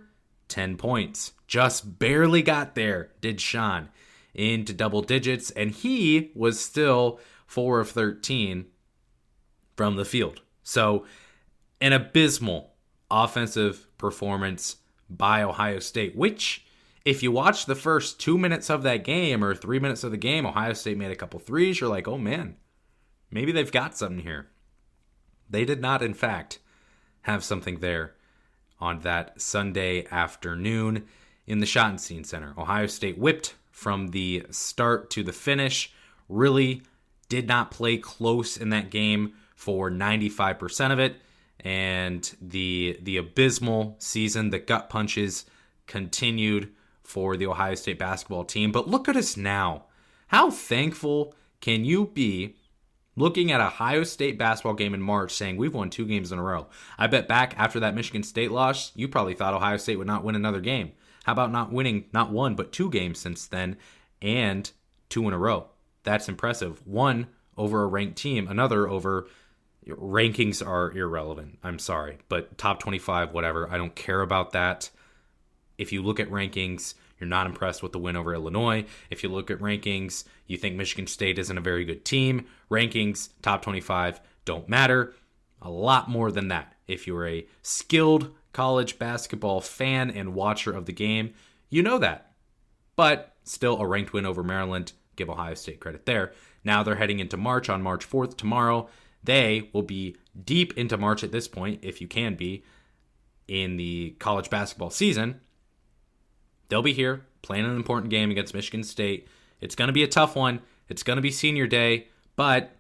10 0.47 0.77
points. 0.77 1.33
Just 1.45 1.99
barely 1.99 2.41
got 2.41 2.73
there, 2.73 3.11
did 3.21 3.39
Sean, 3.39 3.89
into 4.33 4.73
double 4.73 5.03
digits, 5.03 5.51
and 5.51 5.69
he 5.69 6.31
was 6.33 6.59
still 6.59 7.19
4 7.45 7.81
of 7.81 7.89
13 7.91 8.65
from 9.77 9.95
the 9.95 10.05
field. 10.05 10.41
So, 10.63 11.05
an 11.79 11.93
abysmal 11.93 12.73
offensive 13.11 13.85
performance 13.99 14.77
by 15.09 15.41
Ohio 15.41 15.79
State, 15.79 16.15
which, 16.15 16.65
if 17.05 17.23
you 17.23 17.31
watch 17.31 17.65
the 17.65 17.75
first 17.75 18.19
two 18.19 18.37
minutes 18.37 18.69
of 18.69 18.83
that 18.83 19.03
game 19.03 19.43
or 19.43 19.55
three 19.55 19.79
minutes 19.79 20.03
of 20.03 20.11
the 20.11 20.17
game, 20.17 20.45
Ohio 20.45 20.73
State 20.73 20.97
made 20.97 21.11
a 21.11 21.15
couple 21.15 21.39
threes, 21.39 21.79
you're 21.79 21.89
like, 21.89 22.07
oh 22.07 22.17
man, 22.17 22.55
maybe 23.31 23.51
they've 23.51 23.71
got 23.71 23.97
something 23.97 24.23
here. 24.23 24.47
They 25.49 25.65
did 25.65 25.81
not, 25.81 26.03
in 26.03 26.13
fact, 26.13 26.59
have 27.23 27.43
something 27.43 27.79
there 27.79 28.13
on 28.79 28.99
that 28.99 29.41
Sunday 29.41 30.05
afternoon 30.11 31.05
in 31.47 31.59
the 31.59 31.65
Schottenstein 31.65 32.25
Center. 32.25 32.53
Ohio 32.57 32.85
State 32.85 33.17
whipped 33.17 33.55
from 33.71 34.09
the 34.09 34.45
start 34.51 35.09
to 35.11 35.23
the 35.23 35.33
finish. 35.33 35.91
Really 36.27 36.83
did 37.27 37.47
not 37.47 37.71
play 37.71 37.97
close 37.97 38.57
in 38.57 38.69
that 38.69 38.89
game 38.89 39.33
for 39.55 39.89
95% 39.89 40.91
of 40.91 40.99
it. 40.99 41.17
And 41.61 42.35
the 42.41 42.97
the 43.01 43.17
abysmal 43.17 43.95
season, 43.99 44.49
the 44.49 44.59
gut 44.59 44.89
punches 44.89 45.45
continued 45.87 46.71
for 47.03 47.35
the 47.35 47.47
Ohio 47.47 47.75
State 47.75 47.99
basketball 47.99 48.45
team. 48.45 48.71
But 48.71 48.87
look 48.87 49.09
at 49.09 49.15
us 49.15 49.35
now. 49.35 49.85
How 50.27 50.51
thankful 50.51 51.33
can 51.59 51.83
you 51.83 52.07
be 52.07 52.55
looking 53.19 53.51
at 53.51 53.59
Ohio 53.59 54.03
State 54.03 54.37
basketball 54.37 54.73
game 54.73 54.93
in 54.93 55.01
March 55.01 55.33
saying 55.33 55.57
we've 55.57 55.73
won 55.73 55.89
two 55.89 56.05
games 56.05 56.31
in 56.31 56.39
a 56.39 56.43
row. 56.43 56.67
I 56.97 57.07
bet 57.07 57.27
back 57.27 57.53
after 57.57 57.79
that 57.81 57.95
Michigan 57.95 58.23
State 58.23 58.51
loss, 58.51 58.91
you 58.95 59.07
probably 59.07 59.33
thought 59.33 59.53
Ohio 59.53 59.77
State 59.77 59.97
would 59.97 60.07
not 60.07 60.23
win 60.23 60.35
another 60.35 60.61
game. 60.61 60.93
How 61.25 61.33
about 61.33 61.51
not 61.51 61.71
winning 61.71 62.05
not 62.13 62.31
one 62.31 62.55
but 62.55 62.71
two 62.71 62.89
games 62.89 63.19
since 63.19 63.45
then 63.45 63.77
and 64.21 64.71
two 65.09 65.27
in 65.27 65.33
a 65.33 65.37
row? 65.37 65.67
That's 66.03 66.29
impressive. 66.29 66.85
One 66.87 67.27
over 67.57 67.83
a 67.83 67.87
ranked 67.87 68.17
team, 68.17 68.47
another 68.47 68.87
over 68.87 69.27
rankings 69.91 70.65
are 70.65 70.91
irrelevant. 70.91 71.59
I'm 71.63 71.79
sorry, 71.79 72.17
but 72.29 72.57
top 72.57 72.79
25 72.79 73.33
whatever. 73.33 73.69
I 73.69 73.77
don't 73.77 73.95
care 73.95 74.21
about 74.21 74.51
that. 74.51 74.89
If 75.77 75.93
you 75.93 76.01
look 76.01 76.19
at 76.19 76.29
rankings, 76.29 76.95
you're 77.19 77.27
not 77.27 77.47
impressed 77.47 77.83
with 77.83 77.91
the 77.91 77.99
win 77.99 78.15
over 78.15 78.33
Illinois. 78.33 78.85
If 79.09 79.23
you 79.23 79.29
look 79.29 79.51
at 79.51 79.59
rankings, 79.59 80.23
you 80.47 80.57
think 80.57 80.75
Michigan 80.75 81.07
State 81.07 81.39
isn't 81.39 81.57
a 81.57 81.61
very 81.61 81.85
good 81.85 82.05
team. 82.05 82.45
Rankings, 82.71 83.29
top 83.41 83.61
25, 83.61 84.21
don't 84.45 84.69
matter. 84.69 85.13
A 85.61 85.69
lot 85.69 86.09
more 86.09 86.31
than 86.31 86.47
that. 86.47 86.73
If 86.87 87.05
you're 87.05 87.27
a 87.27 87.45
skilled 87.61 88.33
college 88.53 88.97
basketball 88.97 89.61
fan 89.61 90.09
and 90.09 90.33
watcher 90.33 90.71
of 90.71 90.85
the 90.85 90.93
game, 90.93 91.33
you 91.69 91.83
know 91.83 91.97
that. 91.99 92.31
But 92.95 93.35
still 93.43 93.79
a 93.79 93.87
ranked 93.87 94.13
win 94.13 94.25
over 94.25 94.43
Maryland. 94.43 94.93
Give 95.15 95.29
Ohio 95.29 95.53
State 95.53 95.79
credit 95.79 96.05
there. 96.05 96.33
Now 96.63 96.83
they're 96.83 96.95
heading 96.95 97.19
into 97.19 97.37
March 97.37 97.69
on 97.69 97.81
March 97.81 98.09
4th 98.09 98.37
tomorrow. 98.37 98.89
They 99.23 99.69
will 99.73 99.83
be 99.83 100.15
deep 100.45 100.77
into 100.77 100.97
March 100.97 101.23
at 101.23 101.31
this 101.31 101.47
point, 101.47 101.79
if 101.81 102.01
you 102.01 102.07
can 102.07 102.35
be, 102.35 102.63
in 103.47 103.77
the 103.77 104.15
college 104.19 104.49
basketball 104.49 104.89
season. 104.89 105.41
They'll 106.69 106.81
be 106.81 106.93
here 106.93 107.25
playing 107.41 107.65
an 107.65 107.75
important 107.75 108.11
game 108.11 108.31
against 108.31 108.53
Michigan 108.53 108.83
State. 108.83 109.27
It's 109.61 109.75
going 109.75 109.87
to 109.87 109.93
be 109.93 110.03
a 110.03 110.07
tough 110.07 110.35
one. 110.35 110.61
It's 110.87 111.03
going 111.03 111.17
to 111.17 111.21
be 111.21 111.31
senior 111.31 111.67
day, 111.67 112.07
but 112.35 112.75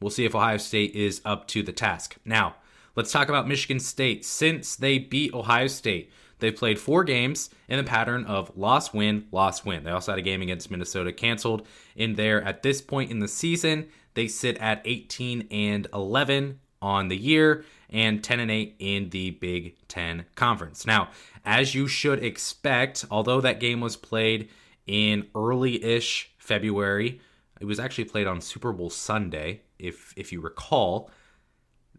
we'll 0.00 0.10
see 0.10 0.24
if 0.24 0.34
Ohio 0.34 0.58
State 0.58 0.94
is 0.94 1.20
up 1.24 1.46
to 1.48 1.62
the 1.62 1.72
task. 1.72 2.16
Now, 2.24 2.56
let's 2.94 3.12
talk 3.12 3.28
about 3.28 3.48
Michigan 3.48 3.80
State. 3.80 4.24
Since 4.24 4.76
they 4.76 4.98
beat 4.98 5.34
Ohio 5.34 5.66
State, 5.68 6.10
they've 6.38 6.54
played 6.54 6.78
four 6.78 7.04
games 7.04 7.50
in 7.68 7.78
the 7.78 7.84
pattern 7.84 8.24
of 8.24 8.56
loss, 8.56 8.92
win, 8.92 9.26
loss, 9.32 9.64
win. 9.64 9.84
They 9.84 9.90
also 9.90 10.12
had 10.12 10.18
a 10.18 10.22
game 10.22 10.42
against 10.42 10.70
Minnesota 10.70 11.12
canceled 11.12 11.66
in 11.94 12.14
there. 12.14 12.42
At 12.42 12.62
this 12.62 12.80
point 12.80 13.10
in 13.10 13.20
the 13.20 13.28
season, 13.28 13.88
they 14.16 14.26
sit 14.26 14.58
at 14.58 14.82
18 14.84 15.46
and 15.50 15.86
11 15.94 16.58
on 16.82 17.08
the 17.08 17.16
year 17.16 17.64
and 17.90 18.24
10 18.24 18.40
and 18.40 18.50
8 18.50 18.74
in 18.78 19.10
the 19.10 19.30
Big 19.30 19.76
10 19.88 20.24
conference. 20.34 20.86
Now, 20.86 21.10
as 21.44 21.74
you 21.74 21.86
should 21.86 22.24
expect, 22.24 23.04
although 23.10 23.40
that 23.40 23.60
game 23.60 23.80
was 23.80 23.96
played 23.96 24.48
in 24.86 25.28
early-ish 25.34 26.32
February, 26.38 27.20
it 27.60 27.66
was 27.66 27.78
actually 27.78 28.04
played 28.04 28.26
on 28.26 28.40
Super 28.40 28.72
Bowl 28.72 28.90
Sunday, 28.90 29.62
if 29.78 30.12
if 30.16 30.32
you 30.32 30.40
recall. 30.40 31.10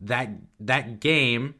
That 0.01 0.29
that 0.59 1.00
game, 1.00 1.55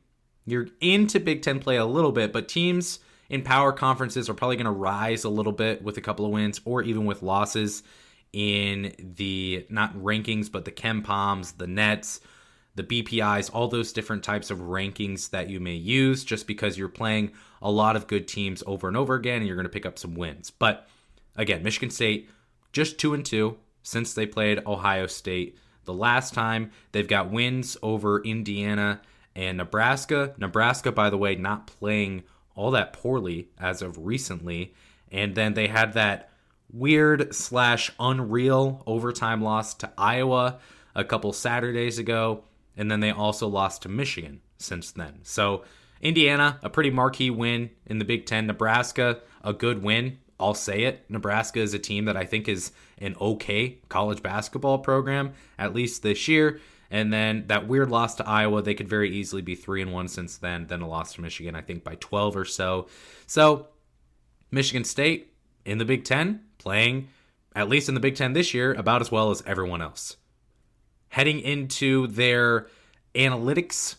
you're 0.46 0.68
into 0.82 1.20
Big 1.20 1.42
10 1.42 1.60
play 1.60 1.78
a 1.78 1.86
little 1.86 2.12
bit, 2.12 2.34
but 2.34 2.48
teams 2.48 3.00
in 3.30 3.42
power 3.42 3.72
conferences 3.72 4.30
are 4.30 4.34
probably 4.34 4.56
going 4.56 4.66
to 4.66 4.72
rise 4.72 5.24
a 5.24 5.30
little 5.30 5.52
bit 5.52 5.82
with 5.82 5.98
a 5.98 6.02
couple 6.02 6.26
of 6.26 6.32
wins 6.32 6.62
or 6.66 6.82
even 6.82 7.06
with 7.06 7.22
losses 7.24 7.84
in 8.34 8.94
the 9.00 9.66
not 9.70 9.96
rankings 9.96 10.52
but 10.52 10.66
the 10.66 10.72
KenPoms, 10.72 11.58
the 11.58 11.68
Nets, 11.68 12.20
the 12.76 12.84
BPIs, 12.84 13.50
all 13.54 13.68
those 13.68 13.92
different 13.92 14.24
types 14.24 14.52
of 14.52 14.60
rankings 14.60 15.32
that 15.32 15.50
you 15.50 15.60
may 15.60 15.74
use 15.74 16.24
just 16.24 16.46
because 16.46 16.78
you're 16.78 16.88
playing 16.88 17.32
a 17.62 17.72
lot 17.72 17.96
of 17.96 18.08
good 18.08 18.28
teams 18.28 18.64
over 18.68 18.88
and 18.88 18.96
over 18.96 19.16
again 19.16 19.38
and 19.38 19.48
you're 19.48 19.56
going 19.56 19.66
to 19.66 19.70
pick 19.70 19.86
up 19.86 19.98
some 19.98 20.14
wins. 20.16 20.52
But 20.52 20.88
again, 21.36 21.64
Michigan 21.64 21.90
State 21.90 22.30
just 22.72 23.00
2 23.00 23.16
and 23.16 23.26
2 23.26 23.58
since 23.82 24.14
they 24.14 24.28
played 24.28 24.66
Ohio 24.68 25.08
State. 25.08 25.58
The 25.86 25.94
last 25.94 26.34
time 26.34 26.72
they've 26.92 27.08
got 27.08 27.32
wins 27.32 27.78
over 27.82 28.22
Indiana 28.22 29.02
and 29.36 29.58
Nebraska. 29.58 30.36
Nebraska 30.38 30.92
by 30.92 31.10
the 31.10 31.18
way 31.18 31.36
not 31.36 31.66
playing 31.66 32.24
all 32.56 32.72
that 32.72 32.94
poorly 32.94 33.50
as 33.60 33.82
of 33.82 34.06
recently 34.06 34.74
and 35.12 35.36
then 35.36 35.54
they 35.54 35.68
had 35.68 35.94
that 35.94 36.30
weird 36.72 37.34
slash 37.34 37.92
unreal 38.00 38.84
overtime 38.86 39.42
loss 39.42 39.74
to 39.76 39.92
Iowa 39.98 40.60
a 40.96 41.04
couple 41.04 41.32
Saturdays 41.34 42.00
ago 42.00 42.44
and 42.78 42.92
then 42.92 43.00
they 43.00 43.12
also 43.12 43.48
lost 43.48 43.82
to 43.82 43.90
Michigan 43.90 44.40
since 44.58 44.92
then. 44.92 45.20
So 45.24 45.64
Indiana, 46.00 46.60
a 46.62 46.70
pretty 46.70 46.92
marquee 46.92 47.32
win 47.32 47.72
in 47.88 47.98
the 47.98 48.06
Big 48.06 48.26
Ten. 48.26 48.46
Nebraska, 48.48 49.22
a 49.44 49.52
good 49.52 49.82
win. 49.82 50.20
I'll 50.40 50.54
say 50.54 50.84
it. 50.84 51.04
Nebraska 51.10 51.60
is 51.60 51.74
a 51.74 51.80
team 51.80 52.06
that 52.06 52.16
I 52.16 52.24
think 52.24 52.48
is 52.48 52.72
an 53.00 53.16
okay 53.20 53.80
college 53.90 54.22
basketball 54.22 54.78
program, 54.78 55.34
at 55.58 55.74
least 55.74 56.04
this 56.04 56.28
year. 56.28 56.62
And 56.92 57.12
then 57.12 57.46
that 57.48 57.68
weird 57.68 57.90
loss 57.90 58.16
to 58.16 58.28
Iowa, 58.28 58.62
they 58.62 58.76
could 58.76 58.88
very 58.88 59.10
easily 59.10 59.42
be 59.42 59.56
three 59.56 59.82
and 59.82 59.92
one 59.92 60.08
since 60.08 60.38
then. 60.38 60.68
Then 60.68 60.82
a 60.82 60.88
loss 60.88 61.16
to 61.16 61.22
Michigan, 61.22 61.56
I 61.56 61.62
think 61.62 61.84
by 61.84 61.96
12 61.96 62.38
or 62.38 62.46
so. 62.46 62.88
So 63.26 63.68
Michigan 64.52 64.84
State 64.84 65.34
in 65.68 65.78
the 65.78 65.86
Big 65.86 66.04
Ten 66.04 66.42
playing, 66.58 67.10
at 67.56 67.70
least 67.70 67.88
in 67.88 67.96
the 67.96 68.02
Big 68.02 68.16
Ten 68.16 68.34
this 68.34 68.54
year, 68.54 68.74
about 68.74 69.02
as 69.02 69.12
well 69.12 69.30
as 69.30 69.44
everyone 69.46 69.82
else 69.82 70.18
heading 71.10 71.40
into 71.40 72.08
their 72.08 72.68
analytics 73.16 73.96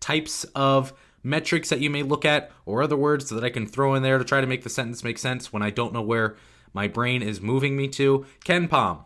types 0.00 0.44
of 0.54 0.92
metrics 1.22 1.68
that 1.68 1.80
you 1.80 1.90
may 1.90 2.02
look 2.02 2.24
at, 2.24 2.50
or 2.64 2.82
other 2.82 2.96
words 2.96 3.28
that 3.28 3.44
I 3.44 3.50
can 3.50 3.66
throw 3.66 3.94
in 3.94 4.02
there 4.02 4.18
to 4.18 4.24
try 4.24 4.40
to 4.40 4.46
make 4.46 4.62
the 4.62 4.70
sentence 4.70 5.04
make 5.04 5.18
sense 5.18 5.52
when 5.52 5.62
I 5.62 5.70
don't 5.70 5.92
know 5.92 6.02
where 6.02 6.36
my 6.72 6.88
brain 6.88 7.22
is 7.22 7.40
moving 7.40 7.76
me 7.76 7.88
to. 7.88 8.24
KenPom. 8.44 9.04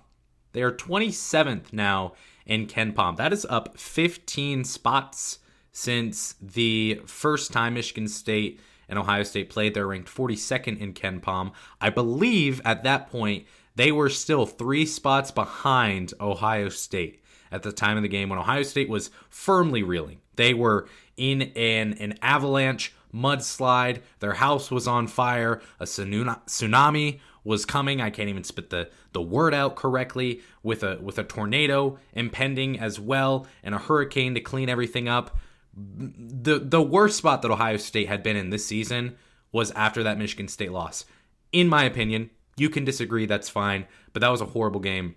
They 0.53 0.63
are 0.63 0.71
27th 0.71 1.73
now 1.73 2.13
in 2.47 2.67
KenPom. 2.67 3.17
That 3.17 3.33
is 3.33 3.45
up 3.51 3.79
15 3.79 4.65
spots 4.65 5.41
since 5.73 6.37
the 6.41 7.01
first 7.07 7.53
time 7.53 7.75
Michigan 7.75 8.07
State 8.07 8.61
and 8.89 8.99
Ohio 8.99 9.23
State 9.23 9.51
played. 9.51 9.75
They're 9.75 9.87
ranked 9.87 10.15
42nd 10.15 10.79
in 10.79 10.95
KenPom. 10.95 11.53
I 11.81 11.91
believe 11.91 12.61
at 12.65 12.85
that 12.85 13.11
point 13.11 13.47
they 13.77 13.91
were 13.91 14.09
still 14.09 14.47
three 14.47 14.87
spots 14.87 15.31
behind 15.31 16.15
Ohio 16.21 16.69
State 16.69 17.23
at 17.51 17.63
the 17.63 17.73
time 17.73 17.97
of 17.97 18.03
the 18.03 18.09
game 18.09 18.29
when 18.29 18.39
Ohio 18.39 18.63
State 18.63 18.89
was 18.89 19.11
firmly 19.29 19.83
reeling. 19.83 20.19
They 20.37 20.55
were 20.55 20.89
in 21.17 21.43
an, 21.43 21.95
an 21.95 22.19
avalanche 22.23 22.93
mudslide. 23.15 24.01
Their 24.19 24.35
house 24.35 24.71
was 24.71 24.89
on 24.89 25.07
fire. 25.07 25.63
A 25.79 25.85
tsunami 25.85 27.21
was 27.45 27.65
coming. 27.65 28.01
I 28.01 28.11
can't 28.11 28.29
even 28.29 28.45
spit 28.45 28.71
the, 28.71 28.91
the 29.13 29.23
word 29.23 29.55
out 29.55 29.77
correctly. 29.77 30.41
With 30.63 30.83
a 30.83 30.99
with 31.01 31.19
a 31.19 31.25
tornado 31.25 31.99
impending 32.15 32.81
as 32.81 32.99
well, 32.99 33.47
and 33.63 33.75
a 33.75 33.79
hurricane 33.79 34.35
to 34.35 34.41
clean 34.41 34.69
everything 34.69 35.09
up. 35.09 35.37
The 35.77 36.59
the 36.59 36.83
worst 36.83 37.17
spot 37.17 37.43
that 37.43 37.51
Ohio 37.51 37.77
State 37.77 38.09
had 38.09 38.23
been 38.23 38.37
in 38.37 38.51
this 38.51 38.67
season 38.67 39.17
was 39.53 39.71
after 39.73 40.03
that 40.03 40.19
Michigan 40.19 40.49
State 40.49 40.73
loss. 40.73 41.05
In 41.53 41.69
my 41.69 41.85
opinion, 41.85 42.31
you 42.57 42.71
can 42.71 42.85
disagree. 42.85 43.27
That's 43.27 43.49
fine, 43.49 43.87
but 44.13 44.21
that 44.21 44.31
was 44.31 44.41
a 44.41 44.47
horrible 44.47 44.81
game 44.81 45.17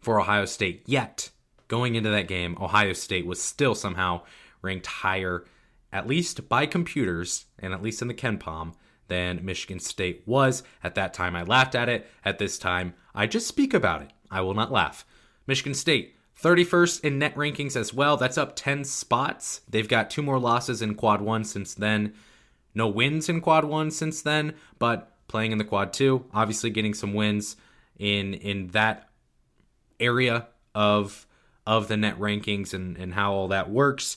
for 0.00 0.20
Ohio 0.20 0.44
State. 0.44 0.82
Yet 0.86 1.30
going 1.68 1.94
into 1.94 2.10
that 2.10 2.28
game, 2.28 2.56
Ohio 2.60 2.92
State 2.92 3.26
was 3.26 3.40
still 3.42 3.74
somehow 3.74 4.22
ranked 4.62 4.86
higher, 4.86 5.44
at 5.92 6.06
least 6.06 6.48
by 6.48 6.66
computers, 6.66 7.46
and 7.58 7.72
at 7.72 7.82
least 7.82 8.02
in 8.02 8.08
the 8.08 8.14
KenPom, 8.14 8.74
than 9.08 9.44
Michigan 9.44 9.80
State 9.80 10.22
was. 10.26 10.62
At 10.82 10.94
that 10.94 11.14
time, 11.14 11.36
I 11.36 11.42
laughed 11.42 11.74
at 11.74 11.88
it. 11.88 12.06
At 12.24 12.38
this 12.38 12.58
time, 12.58 12.94
I 13.14 13.26
just 13.26 13.46
speak 13.46 13.74
about 13.74 14.02
it. 14.02 14.10
I 14.30 14.40
will 14.40 14.54
not 14.54 14.72
laugh. 14.72 15.04
Michigan 15.46 15.74
State, 15.74 16.16
31st 16.42 17.04
in 17.04 17.18
net 17.18 17.34
rankings 17.34 17.76
as 17.76 17.92
well. 17.92 18.16
That's 18.16 18.38
up 18.38 18.56
10 18.56 18.84
spots. 18.84 19.60
They've 19.68 19.88
got 19.88 20.10
two 20.10 20.22
more 20.22 20.38
losses 20.38 20.82
in 20.82 20.94
quad 20.94 21.20
one 21.20 21.44
since 21.44 21.74
then. 21.74 22.14
No 22.74 22.88
wins 22.88 23.28
in 23.28 23.40
quad 23.40 23.64
one 23.64 23.90
since 23.90 24.22
then, 24.22 24.54
but 24.78 25.12
playing 25.28 25.52
in 25.52 25.58
the 25.58 25.64
quad 25.64 25.92
two, 25.92 26.24
obviously 26.32 26.70
getting 26.70 26.94
some 26.94 27.14
wins 27.14 27.56
in 27.98 28.34
in 28.34 28.68
that 28.68 29.08
area 29.98 30.48
of 30.74 31.26
of 31.66 31.88
the 31.88 31.96
net 31.96 32.18
rankings 32.18 32.72
and, 32.72 32.96
and 32.96 33.14
how 33.14 33.32
all 33.32 33.48
that 33.48 33.70
works. 33.70 34.16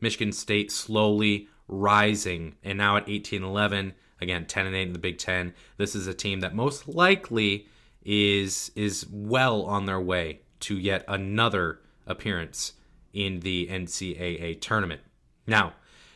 Michigan 0.00 0.32
State 0.32 0.70
slowly 0.70 1.48
rising 1.68 2.54
and 2.62 2.76
now 2.76 2.96
at 2.96 3.08
18 3.08 3.42
11 3.42 3.94
again 4.20 4.44
10 4.44 4.66
and 4.66 4.76
8 4.76 4.82
in 4.82 4.92
the 4.92 4.98
Big 4.98 5.16
10 5.16 5.54
this 5.78 5.94
is 5.94 6.06
a 6.06 6.12
team 6.12 6.40
that 6.40 6.54
most 6.54 6.86
likely 6.86 7.66
is 8.04 8.70
is 8.74 9.06
well 9.10 9.62
on 9.62 9.86
their 9.86 10.00
way 10.00 10.40
to 10.62 10.78
yet 10.78 11.04
another 11.06 11.80
appearance 12.06 12.74
in 13.12 13.40
the 13.40 13.68
NCAA 13.68 14.60
tournament 14.60 15.02
now 15.46 15.74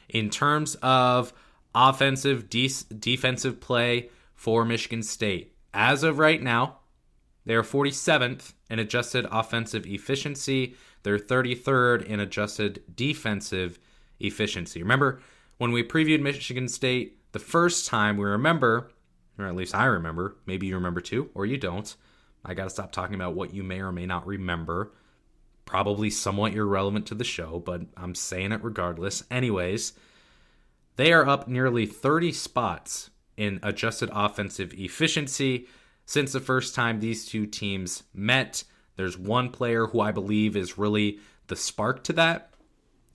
in 0.08 0.30
terms 0.30 0.76
of 0.76 1.32
offensive 1.74 2.48
de- 2.48 2.70
defensive 2.98 3.60
play 3.60 4.08
for 4.34 4.64
Michigan 4.64 5.02
State 5.02 5.54
as 5.74 6.02
of 6.02 6.18
right 6.18 6.42
now 6.42 6.78
they 7.46 7.54
are 7.54 7.62
47th 7.62 8.52
in 8.68 8.80
adjusted 8.80 9.26
offensive 9.30 9.86
efficiency. 9.86 10.74
They're 11.04 11.18
33rd 11.18 12.04
in 12.04 12.18
adjusted 12.18 12.82
defensive 12.94 13.78
efficiency. 14.18 14.82
Remember, 14.82 15.20
when 15.58 15.70
we 15.70 15.84
previewed 15.84 16.20
Michigan 16.20 16.68
State 16.68 17.18
the 17.32 17.38
first 17.38 17.86
time, 17.86 18.16
we 18.16 18.24
remember, 18.24 18.90
or 19.38 19.46
at 19.46 19.54
least 19.54 19.74
I 19.74 19.84
remember, 19.84 20.36
maybe 20.44 20.66
you 20.66 20.74
remember 20.74 21.00
too, 21.00 21.30
or 21.34 21.46
you 21.46 21.56
don't. 21.56 21.94
I 22.46 22.54
got 22.54 22.64
to 22.64 22.70
stop 22.70 22.92
talking 22.92 23.16
about 23.16 23.34
what 23.34 23.52
you 23.52 23.62
may 23.64 23.80
or 23.80 23.90
may 23.92 24.06
not 24.06 24.26
remember. 24.26 24.92
Probably 25.64 26.10
somewhat 26.10 26.54
irrelevant 26.54 27.06
to 27.06 27.16
the 27.16 27.24
show, 27.24 27.58
but 27.58 27.82
I'm 27.96 28.14
saying 28.14 28.52
it 28.52 28.62
regardless. 28.62 29.24
Anyways, 29.30 29.94
they 30.94 31.12
are 31.12 31.26
up 31.28 31.48
nearly 31.48 31.86
30 31.86 32.30
spots 32.32 33.10
in 33.36 33.58
adjusted 33.64 34.08
offensive 34.12 34.72
efficiency 34.74 35.66
since 36.06 36.32
the 36.32 36.40
first 36.40 36.74
time 36.74 37.00
these 37.00 37.26
two 37.26 37.46
teams 37.46 38.04
met. 38.14 38.62
There's 38.94 39.18
one 39.18 39.50
player 39.50 39.88
who 39.88 40.00
I 40.00 40.12
believe 40.12 40.56
is 40.56 40.78
really 40.78 41.18
the 41.48 41.56
spark 41.56 42.04
to 42.04 42.12
that. 42.14 42.50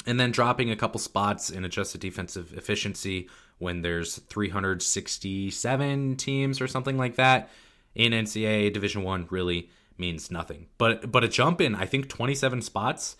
And 0.05 0.19
then 0.19 0.31
dropping 0.31 0.71
a 0.71 0.75
couple 0.75 0.99
spots 0.99 1.49
in 1.49 1.63
adjusted 1.63 2.01
defensive 2.01 2.53
efficiency 2.57 3.29
when 3.59 3.81
there's 3.81 4.17
367 4.17 6.15
teams 6.17 6.59
or 6.59 6.67
something 6.67 6.97
like 6.97 7.15
that 7.15 7.49
in 7.95 8.13
NCAA 8.13 8.73
Division 8.73 9.03
1 9.03 9.27
really 9.29 9.69
means 9.97 10.31
nothing. 10.31 10.67
But 10.77 11.11
but 11.11 11.23
a 11.23 11.27
jump 11.27 11.61
in 11.61 11.75
I 11.75 11.85
think 11.85 12.09
27 12.09 12.61
spots, 12.61 13.17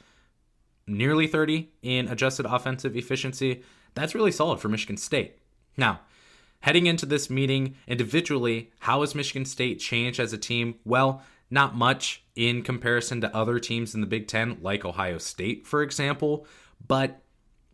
nearly 0.88 1.28
30 1.28 1.70
in 1.82 2.08
adjusted 2.08 2.46
offensive 2.46 2.96
efficiency, 2.96 3.64
That's 3.94 4.16
really 4.16 4.32
solid 4.32 4.60
for 4.60 4.70
Michigan 4.70 4.98
State. 4.98 5.38
Now, 5.78 6.02
heading 6.62 6.86
into 6.86 7.06
this 7.06 7.30
meeting 7.30 7.76
individually, 7.88 8.72
how 8.80 9.02
has 9.02 9.16
Michigan 9.16 9.46
State 9.46 9.80
changed 9.80 10.20
as 10.20 10.34
a 10.34 10.38
team? 10.38 10.76
Well, 10.86 11.22
not 11.50 11.76
much 11.76 12.24
in 12.36 12.64
comparison 12.64 13.20
to 13.22 13.36
other 13.36 13.60
teams 13.60 13.94
in 13.94 14.00
the 14.02 14.08
Big 14.08 14.28
Ten, 14.28 14.58
like 14.62 14.86
Ohio 14.86 15.18
State, 15.18 15.68
for 15.68 15.84
example, 15.84 16.48
but 16.88 17.22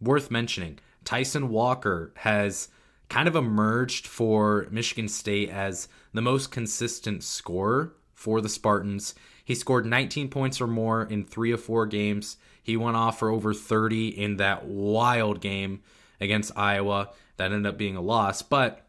worth 0.01 0.31
mentioning. 0.31 0.79
Tyson 1.03 1.49
Walker 1.49 2.11
has 2.17 2.69
kind 3.09 3.27
of 3.27 3.35
emerged 3.35 4.07
for 4.07 4.67
Michigan 4.69 5.07
State 5.07 5.49
as 5.49 5.87
the 6.13 6.21
most 6.21 6.51
consistent 6.51 7.23
scorer 7.23 7.93
for 8.13 8.41
the 8.41 8.49
Spartans. 8.49 9.15
He 9.43 9.55
scored 9.55 9.85
19 9.85 10.29
points 10.29 10.59
or 10.59 10.67
more 10.67 11.03
in 11.03 11.23
three 11.23 11.51
of 11.51 11.63
four 11.63 11.85
games. 11.85 12.37
He 12.61 12.75
went 12.75 12.97
off 12.97 13.19
for 13.19 13.29
over 13.29 13.53
30 13.53 14.09
in 14.09 14.37
that 14.37 14.65
wild 14.65 15.39
game 15.39 15.81
against 16.19 16.57
Iowa 16.57 17.11
that 17.37 17.51
ended 17.51 17.65
up 17.65 17.77
being 17.77 17.95
a 17.95 18.01
loss. 18.01 18.41
But 18.41 18.85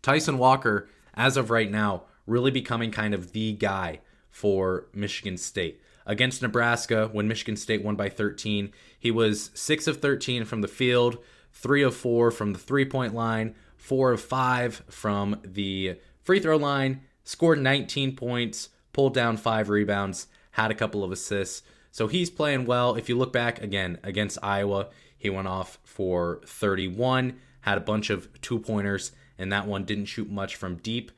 Tyson 0.00 0.38
Walker, 0.38 0.88
as 1.14 1.36
of 1.36 1.50
right 1.50 1.70
now, 1.70 2.04
really 2.26 2.50
becoming 2.50 2.90
kind 2.90 3.12
of 3.12 3.32
the 3.32 3.52
guy 3.52 4.00
for 4.30 4.86
Michigan 4.94 5.36
State. 5.36 5.80
Against 6.06 6.40
Nebraska, 6.40 7.08
when 7.10 7.26
Michigan 7.26 7.56
State 7.56 7.82
won 7.82 7.96
by 7.96 8.08
13, 8.08 8.72
he 8.98 9.10
was 9.10 9.50
6 9.54 9.88
of 9.88 10.00
13 10.00 10.44
from 10.44 10.60
the 10.60 10.68
field, 10.68 11.18
3 11.56 11.82
of 11.82 11.96
4 11.96 12.30
from 12.30 12.52
the 12.52 12.58
three 12.58 12.84
point 12.84 13.14
line, 13.14 13.54
4 13.76 14.12
of 14.12 14.20
5 14.20 14.82
from 14.90 15.40
the 15.42 15.98
free 16.22 16.38
throw 16.38 16.56
line, 16.56 17.00
scored 17.24 17.58
19 17.58 18.14
points, 18.14 18.68
pulled 18.92 19.14
down 19.14 19.36
5 19.36 19.70
rebounds, 19.70 20.26
had 20.52 20.70
a 20.70 20.74
couple 20.74 21.02
of 21.02 21.10
assists. 21.10 21.62
So 21.90 22.08
he's 22.08 22.28
playing 22.28 22.66
well. 22.66 22.94
If 22.94 23.08
you 23.08 23.16
look 23.16 23.32
back 23.32 23.62
again 23.62 23.98
against 24.02 24.38
Iowa, 24.42 24.88
he 25.16 25.30
went 25.30 25.48
off 25.48 25.78
for 25.82 26.42
31, 26.44 27.38
had 27.62 27.78
a 27.78 27.80
bunch 27.80 28.10
of 28.10 28.28
two 28.42 28.58
pointers, 28.58 29.12
and 29.38 29.50
that 29.50 29.66
one 29.66 29.84
didn't 29.84 30.06
shoot 30.06 30.30
much 30.30 30.56
from 30.56 30.76
deep. 30.76 31.10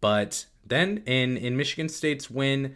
But 0.00 0.46
then 0.66 1.04
in 1.06 1.36
in 1.36 1.56
Michigan 1.56 1.88
State's 1.88 2.28
win 2.28 2.74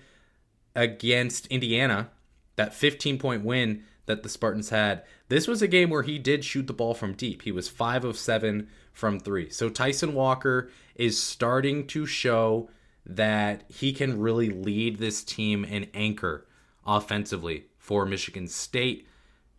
against 0.77 1.49
Indiana, 1.49 2.11
that 2.55 2.75
15 2.75 3.19
point 3.19 3.45
win 3.45 3.83
that 4.09 4.23
the 4.23 4.29
Spartans 4.29 4.71
had, 4.71 5.05
this 5.29 5.47
was 5.47 5.63
a 5.63 5.69
game 5.69 5.91
where 5.91 6.03
he 6.03 6.19
did 6.19 6.45
shoot 6.45 6.67
the 6.67 6.73
ball 6.73 6.95
from 6.95 7.13
deep. 7.13 7.43
He 7.43 7.53
was 7.53 7.69
5 7.69 8.05
of 8.05 8.19
7 8.19 8.67
from 8.93 9.21
3. 9.21 9.51
So 9.51 9.69
Tyson 9.69 10.15
Walker 10.15 10.71
is 10.97 11.23
starting 11.23 11.87
to 11.89 12.07
show 12.07 12.71
that 13.07 13.65
he 13.69 13.93
can 13.93 14.19
really 14.19 14.49
lead 14.49 14.99
this 14.99 15.23
team 15.23 15.65
and 15.69 15.89
anchor 15.95 16.47
offensively 16.87 17.67
for 17.77 18.07
Michigan 18.07 18.49
State. 18.49 19.07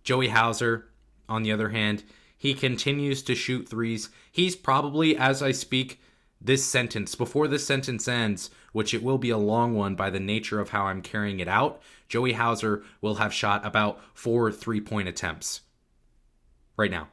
Joey 0.03 0.29
Hauser, 0.29 0.89
on 1.29 1.43
the 1.43 1.51
other 1.51 1.69
hand, 1.69 2.03
he 2.35 2.53
continues 2.55 3.21
to 3.23 3.35
shoot 3.35 3.69
threes. 3.69 4.09
He's 4.31 4.55
probably, 4.55 5.15
as 5.15 5.43
I 5.43 5.51
speak, 5.51 6.01
this 6.41 6.65
sentence, 6.65 7.13
before 7.13 7.47
this 7.47 7.67
sentence 7.67 8.07
ends, 8.07 8.49
which 8.73 8.93
it 8.93 9.03
will 9.03 9.17
be 9.17 9.29
a 9.29 9.37
long 9.37 9.75
one 9.75 9.95
by 9.95 10.09
the 10.09 10.19
nature 10.19 10.59
of 10.59 10.69
how 10.69 10.85
I'm 10.85 11.01
carrying 11.01 11.39
it 11.39 11.47
out, 11.47 11.81
Joey 12.07 12.33
Hauser 12.33 12.83
will 13.01 13.15
have 13.15 13.33
shot 13.33 13.65
about 13.65 13.99
four 14.13 14.51
three 14.51 14.81
point 14.81 15.07
attempts 15.07 15.61
right 16.77 16.91
now. 16.91 17.07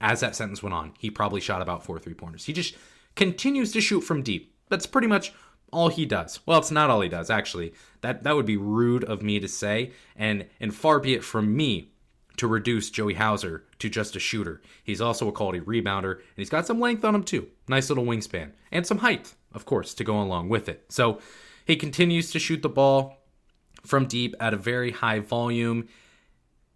As 0.00 0.20
that 0.20 0.34
sentence 0.34 0.62
went 0.62 0.74
on, 0.74 0.94
he 0.98 1.10
probably 1.10 1.40
shot 1.40 1.62
about 1.62 1.84
four 1.84 1.98
three 1.98 2.14
pointers. 2.14 2.44
He 2.44 2.52
just 2.52 2.74
continues 3.16 3.72
to 3.72 3.80
shoot 3.80 4.00
from 4.00 4.22
deep. 4.22 4.54
That's 4.68 4.86
pretty 4.86 5.08
much 5.08 5.32
all 5.72 5.88
he 5.88 6.06
does. 6.06 6.40
Well, 6.46 6.58
it's 6.58 6.70
not 6.70 6.90
all 6.90 7.00
he 7.00 7.08
does, 7.08 7.30
actually. 7.30 7.74
That 8.00 8.22
that 8.22 8.34
would 8.34 8.46
be 8.46 8.56
rude 8.56 9.04
of 9.04 9.22
me 9.22 9.40
to 9.40 9.48
say, 9.48 9.92
and 10.16 10.46
and 10.58 10.74
far 10.74 11.00
be 11.00 11.14
it 11.14 11.24
from 11.24 11.56
me 11.56 11.92
to 12.36 12.46
reduce 12.46 12.88
Joey 12.90 13.14
Hauser 13.14 13.64
to 13.78 13.90
just 13.90 14.16
a 14.16 14.18
shooter. 14.18 14.62
He's 14.82 15.00
also 15.00 15.28
a 15.28 15.32
quality 15.32 15.60
rebounder, 15.60 16.12
and 16.12 16.36
he's 16.36 16.48
got 16.48 16.66
some 16.66 16.80
length 16.80 17.04
on 17.04 17.14
him 17.14 17.22
too. 17.22 17.48
Nice 17.68 17.90
little 17.90 18.06
wingspan. 18.06 18.52
And 18.72 18.86
some 18.86 18.98
height, 18.98 19.34
of 19.54 19.64
course, 19.64 19.94
to 19.94 20.04
go 20.04 20.20
along 20.20 20.48
with 20.48 20.68
it. 20.68 20.84
So 20.88 21.20
he 21.64 21.76
continues 21.76 22.30
to 22.32 22.38
shoot 22.38 22.62
the 22.62 22.68
ball 22.68 23.18
from 23.84 24.06
deep 24.06 24.34
at 24.40 24.54
a 24.54 24.58
very 24.58 24.92
high 24.92 25.20
volume. 25.20 25.88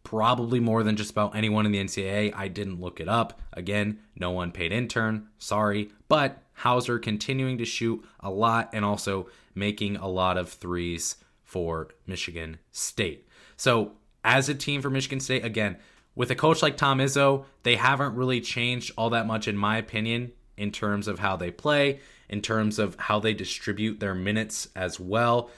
Probably 0.03 0.61
more 0.61 0.83
than 0.83 0.97
just 0.97 1.13
about 1.13 1.35
anyone 1.35 1.65
in 1.65 1.73
the 1.73 1.83
NCAA. 1.83 2.35
I 2.37 2.49
didn't 2.49 2.81
look 2.81 3.01
it 3.01 3.09
up. 3.09 3.41
Again, 3.55 4.01
no 4.17 4.41
unpaid 4.41 4.71
intern. 4.71 5.29
Sorry. 5.39 5.91
But 6.09 6.43
Hauser 6.55 6.99
continuing 6.99 7.59
to 7.59 7.65
shoot 7.65 8.05
a 8.21 8.31
lot 8.31 8.71
and 8.73 8.85
also 8.85 9.29
making 9.55 9.97
a 9.97 10.09
lot 10.09 10.37
of 10.37 10.51
threes 10.51 11.17
for 11.43 11.89
Michigan 12.07 12.59
State. 12.71 13.27
So 13.57 13.93
as 14.25 14.49
a 14.49 14.55
team 14.55 14.83
for 14.83 14.91
Michigan 14.91 15.21
State, 15.21 15.45
again, 15.45 15.79
with 16.15 16.31
a 16.31 16.35
coach 16.35 16.63
like 16.63 16.77
Tom 16.77 16.99
Izzo, 16.99 17.45
they 17.63 17.77
haven't 17.77 18.15
really 18.15 18.41
changed 18.41 18.93
all 18.97 19.11
that 19.11 19.27
much, 19.27 19.49
in 19.49 19.57
my 19.57 19.79
opinion, 19.79 20.33
in 20.57 20.71
terms 20.71 21.09
of 21.09 21.19
how 21.19 21.37
they 21.37 21.51
play, 21.51 22.01
in 22.29 22.41
terms 22.41 22.79
of 22.79 22.97
how 22.97 23.21
they 23.21 23.35
distribute 23.35 24.01
their 24.01 24.15
minutes 24.15 24.69
as 24.75 24.99
well. 24.99 25.51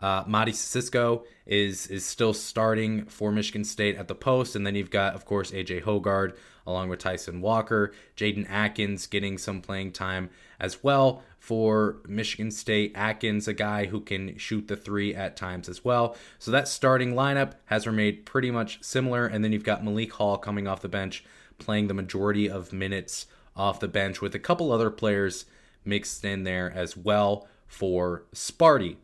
Uh, 0.00 0.24
Mady 0.24 0.50
Sissoko 0.50 1.24
is 1.46 1.86
is 1.86 2.04
still 2.04 2.34
starting 2.34 3.06
for 3.06 3.30
Michigan 3.30 3.64
State 3.64 3.96
at 3.96 4.08
the 4.08 4.14
post, 4.14 4.56
and 4.56 4.66
then 4.66 4.74
you've 4.74 4.90
got, 4.90 5.14
of 5.14 5.24
course, 5.24 5.52
AJ 5.52 5.82
Hoggard 5.82 6.34
along 6.66 6.88
with 6.88 6.98
Tyson 6.98 7.40
Walker, 7.40 7.92
Jaden 8.16 8.50
Akins 8.50 9.06
getting 9.06 9.38
some 9.38 9.60
playing 9.60 9.92
time 9.92 10.30
as 10.58 10.82
well 10.82 11.22
for 11.38 11.96
Michigan 12.06 12.50
State. 12.50 12.92
Akins, 12.94 13.46
a 13.46 13.52
guy 13.52 13.86
who 13.86 14.00
can 14.00 14.36
shoot 14.38 14.68
the 14.68 14.76
three 14.76 15.14
at 15.14 15.36
times 15.36 15.68
as 15.68 15.84
well. 15.84 16.16
So 16.38 16.50
that 16.50 16.68
starting 16.68 17.14
lineup 17.14 17.52
has 17.66 17.86
remained 17.86 18.24
pretty 18.24 18.50
much 18.50 18.82
similar. 18.82 19.26
And 19.26 19.44
then 19.44 19.52
you've 19.52 19.64
got 19.64 19.84
Malik 19.84 20.12
Hall 20.12 20.38
coming 20.38 20.66
off 20.66 20.80
the 20.80 20.88
bench, 20.88 21.24
playing 21.58 21.88
the 21.88 21.94
majority 21.94 22.48
of 22.48 22.72
minutes 22.72 23.26
off 23.56 23.80
the 23.80 23.88
bench 23.88 24.20
with 24.20 24.34
a 24.34 24.38
couple 24.38 24.72
other 24.72 24.90
players 24.90 25.44
mixed 25.84 26.24
in 26.24 26.44
there 26.44 26.72
as 26.74 26.96
well 26.96 27.46
for 27.66 28.24
Sparty. 28.34 28.96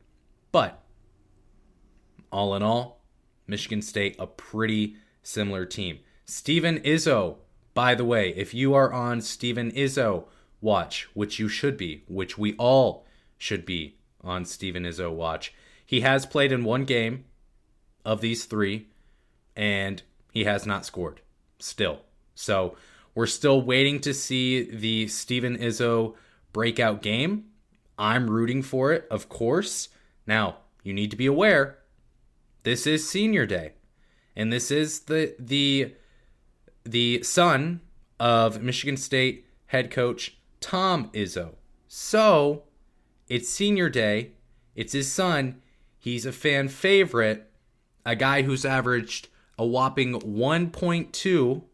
But 0.52 0.82
all 2.32 2.54
in 2.54 2.62
all, 2.62 3.00
Michigan 3.46 3.82
State, 3.82 4.16
a 4.18 4.26
pretty 4.26 4.96
similar 5.22 5.66
team. 5.66 5.98
Steven 6.24 6.78
Izzo, 6.80 7.36
by 7.74 7.94
the 7.94 8.04
way, 8.04 8.30
if 8.30 8.54
you 8.54 8.74
are 8.74 8.92
on 8.92 9.20
Steven 9.20 9.70
Izzo, 9.72 10.24
watch, 10.60 11.08
which 11.14 11.38
you 11.38 11.48
should 11.48 11.76
be, 11.76 12.04
which 12.08 12.38
we 12.38 12.54
all 12.54 13.06
should 13.38 13.64
be 13.64 13.96
on 14.22 14.44
Steven 14.44 14.84
Izzo 14.84 15.12
watch. 15.12 15.52
He 15.84 16.00
has 16.00 16.26
played 16.26 16.52
in 16.52 16.62
one 16.64 16.84
game 16.84 17.24
of 18.04 18.20
these 18.20 18.44
three, 18.44 18.86
and 19.56 20.02
he 20.32 20.44
has 20.44 20.66
not 20.66 20.86
scored 20.86 21.20
still. 21.58 22.02
So 22.34 22.76
we're 23.20 23.26
still 23.26 23.60
waiting 23.60 24.00
to 24.00 24.14
see 24.14 24.62
the 24.62 25.06
Steven 25.06 25.58
Izzo 25.58 26.14
breakout 26.54 27.02
game. 27.02 27.44
I'm 27.98 28.30
rooting 28.30 28.62
for 28.62 28.94
it, 28.94 29.06
of 29.10 29.28
course. 29.28 29.90
Now, 30.26 30.60
you 30.82 30.94
need 30.94 31.10
to 31.10 31.18
be 31.18 31.26
aware 31.26 31.80
this 32.62 32.86
is 32.86 33.06
senior 33.06 33.44
day. 33.44 33.74
And 34.34 34.50
this 34.50 34.70
is 34.70 35.00
the 35.00 35.34
the 35.38 35.94
the 36.84 37.22
son 37.22 37.82
of 38.18 38.62
Michigan 38.62 38.96
State 38.96 39.44
head 39.66 39.90
coach 39.90 40.38
Tom 40.62 41.10
Izzo. 41.12 41.56
So 41.88 42.62
it's 43.28 43.50
senior 43.50 43.90
day. 43.90 44.30
It's 44.74 44.94
his 44.94 45.12
son. 45.12 45.60
He's 45.98 46.24
a 46.24 46.32
fan 46.32 46.68
favorite, 46.68 47.50
a 48.06 48.16
guy 48.16 48.40
who's 48.40 48.64
averaged 48.64 49.28
a 49.58 49.66
whopping 49.66 50.18
1.2 50.20 51.64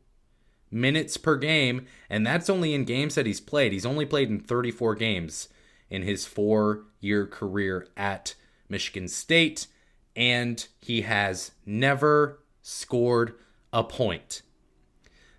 minutes 0.70 1.16
per 1.16 1.36
game, 1.36 1.86
and 2.10 2.26
that's 2.26 2.50
only 2.50 2.74
in 2.74 2.84
games 2.84 3.14
that 3.14 3.26
he's 3.26 3.40
played. 3.40 3.72
He's 3.72 3.86
only 3.86 4.06
played 4.06 4.28
in 4.28 4.40
34 4.40 4.94
games 4.94 5.48
in 5.90 6.02
his 6.02 6.26
four 6.26 6.84
year 7.00 7.26
career 7.26 7.88
at 7.96 8.34
Michigan 8.68 9.08
State, 9.08 9.66
and 10.14 10.66
he 10.80 11.02
has 11.02 11.52
never 11.64 12.40
scored 12.62 13.34
a 13.72 13.84
point. 13.84 14.42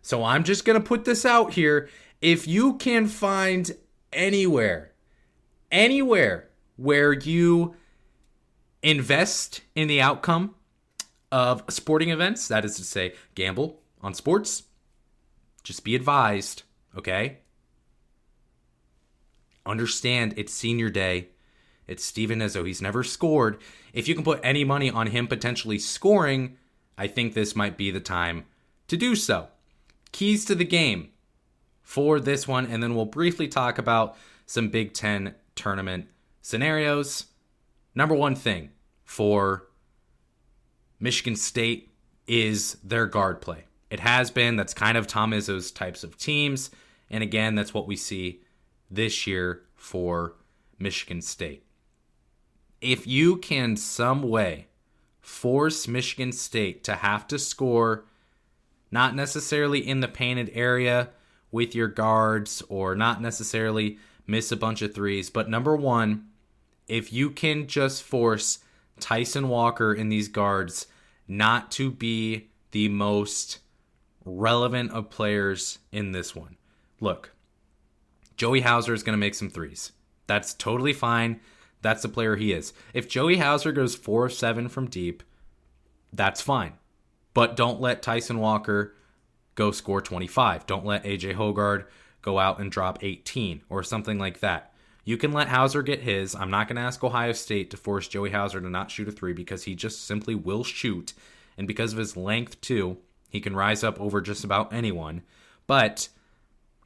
So 0.02 0.24
I'm 0.24 0.44
just 0.44 0.64
going 0.64 0.80
to 0.80 0.88
put 0.88 1.06
this 1.06 1.26
out 1.26 1.54
here 1.54 1.90
if 2.22 2.48
you 2.48 2.76
can 2.76 3.08
find 3.08 3.72
anywhere, 4.14 4.94
anywhere 5.72 6.50
where 6.78 7.14
you 7.14 7.76
invest 8.82 9.62
in 9.76 9.88
the 9.88 10.02
outcome 10.02 10.56
of 11.32 11.64
sporting 11.70 12.10
events, 12.10 12.48
that 12.48 12.64
is 12.64 12.76
to 12.78 12.84
say, 12.84 13.14
gamble 13.36 13.82
on 14.02 14.14
sports, 14.14 14.64
just 15.68 15.84
be 15.84 15.96
advised, 15.96 16.64
okay? 16.98 17.40
Understand 19.66 20.34
it's 20.38 20.54
senior 20.54 20.90
day. 20.90 21.28
It's 21.88 22.06
Steven 22.06 22.40
Izzo. 22.40 22.66
He's 22.66 22.82
never 22.82 23.04
scored. 23.04 23.58
If 23.92 24.08
you 24.08 24.16
can 24.16 24.24
put 24.24 24.40
any 24.44 24.64
money 24.64 24.90
on 24.90 25.08
him 25.08 25.28
potentially 25.28 25.78
scoring, 25.78 26.56
I 26.98 27.08
think 27.08 27.34
this 27.34 27.54
might 27.54 27.76
be 27.76 27.92
the 27.92 28.00
time 28.00 28.46
to 28.88 28.96
do 28.96 29.14
so. 29.14 29.50
Keys 30.14 30.46
to 30.46 30.56
the 30.56 30.64
game 30.64 31.10
for 31.82 32.22
this 32.22 32.48
one, 32.48 32.66
and 32.66 32.82
then 32.82 32.96
we'll 32.96 33.06
briefly 33.06 33.50
talk 33.50 33.78
about 33.78 34.16
some 34.46 34.70
Big 34.70 34.94
Ten 34.94 35.36
tournament 35.56 36.08
scenarios. 36.42 37.26
Number 37.94 38.16
one 38.16 38.36
thing 38.36 38.70
for 39.04 39.68
Michigan 40.98 41.36
State 41.36 41.92
is 42.26 42.78
their 42.86 43.06
guard 43.06 43.42
play. 43.42 43.67
It 43.90 44.02
has 44.02 44.32
been. 44.32 44.56
That's 44.56 44.74
kind 44.74 44.98
of 44.98 45.08
Tom 45.08 45.32
Izzo's 45.32 45.72
types 45.72 46.04
of 46.04 46.18
teams. 46.18 46.72
And 47.10 47.24
again, 47.24 47.56
that's 47.56 47.74
what 47.74 47.88
we 47.88 47.96
see 47.96 48.42
this 48.90 49.26
year 49.26 49.64
for 49.76 50.36
Michigan 50.80 51.22
State. 51.22 51.64
If 52.82 53.08
you 53.08 53.38
can 53.38 53.76
some 53.76 54.22
way 54.24 54.68
force 55.20 55.88
Michigan 55.88 56.32
State 56.32 56.84
to 56.86 56.96
have 56.96 57.28
to 57.28 57.40
score, 57.40 58.06
not 58.92 59.16
necessarily 59.16 59.86
in 59.86 60.00
the 60.00 60.08
painted 60.08 60.52
area 60.54 61.10
with 61.52 61.76
your 61.76 61.88
guards 61.88 62.62
or 62.70 62.96
not 62.96 63.22
necessarily 63.22 63.98
miss 64.26 64.52
a 64.52 64.58
bunch 64.58 64.82
of 64.82 64.94
threes, 64.94 65.30
but 65.30 65.50
number 65.50 65.76
one, 65.76 66.28
if 66.88 67.12
you 67.12 67.30
can 67.30 67.68
just 67.68 68.04
force 68.04 68.60
Tyson 69.00 69.50
Walker 69.50 69.94
in 69.94 70.10
these 70.10 70.28
guards 70.28 70.88
not 71.28 71.72
to 71.72 71.92
be 71.92 72.50
the 72.72 72.90
most 72.90 73.60
relevant 74.28 74.92
of 74.92 75.10
players 75.10 75.80
in 75.92 76.12
this 76.12 76.36
one. 76.36 76.58
Look, 77.00 77.32
Joey 78.36 78.62
Hauser 78.62 78.94
is 78.94 79.04
going 79.04 79.14
to 79.14 79.18
make 79.18 79.36
some 79.36 79.50
threes. 79.50 79.92
That's 80.28 80.54
totally 80.54 80.94
fine. 80.94 81.40
That's 81.82 82.02
the 82.02 82.10
player 82.10 82.36
he 82.36 82.54
is. 82.54 82.74
If 82.94 83.08
Joey 83.08 83.38
Hauser 83.38 83.72
goes 83.72 83.96
4 83.96 84.26
of 84.26 84.34
7 84.34 84.68
from 84.70 84.90
deep, 84.90 85.24
that's 86.12 86.42
fine. 86.42 86.74
But 87.34 87.56
don't 87.56 87.82
let 87.82 88.02
Tyson 88.02 88.40
Walker 88.40 88.96
go 89.56 89.72
score 89.72 90.02
25. 90.02 90.66
Don't 90.66 90.86
let 90.86 91.04
AJ 91.04 91.36
Hoggard 91.36 91.86
go 92.22 92.40
out 92.40 92.60
and 92.60 92.72
drop 92.72 93.04
18 93.04 93.62
or 93.70 93.84
something 93.84 94.18
like 94.18 94.40
that. 94.40 94.74
You 95.04 95.18
can 95.18 95.32
let 95.32 95.48
Hauser 95.48 95.84
get 95.84 96.02
his. 96.02 96.36
I'm 96.36 96.52
not 96.52 96.68
going 96.68 96.76
to 96.76 96.82
ask 96.82 97.02
Ohio 97.04 97.32
State 97.32 97.72
to 97.72 97.78
force 97.78 98.08
Joey 98.08 98.32
Hauser 98.32 98.60
to 98.60 98.70
not 98.70 98.92
shoot 98.92 99.08
a 99.08 99.12
three 99.12 99.34
because 99.34 99.64
he 99.64 99.74
just 99.74 100.04
simply 100.04 100.36
will 100.36 100.66
shoot. 100.66 101.14
And 101.58 101.68
because 101.68 101.94
of 101.94 102.00
his 102.00 102.18
length, 102.18 102.60
too, 102.60 102.98
he 103.38 103.42
can 103.42 103.56
rise 103.56 103.84
up 103.84 104.02
over 104.02 104.20
just 104.20 104.44
about 104.44 104.74
anyone. 104.74 105.22
But 105.68 106.10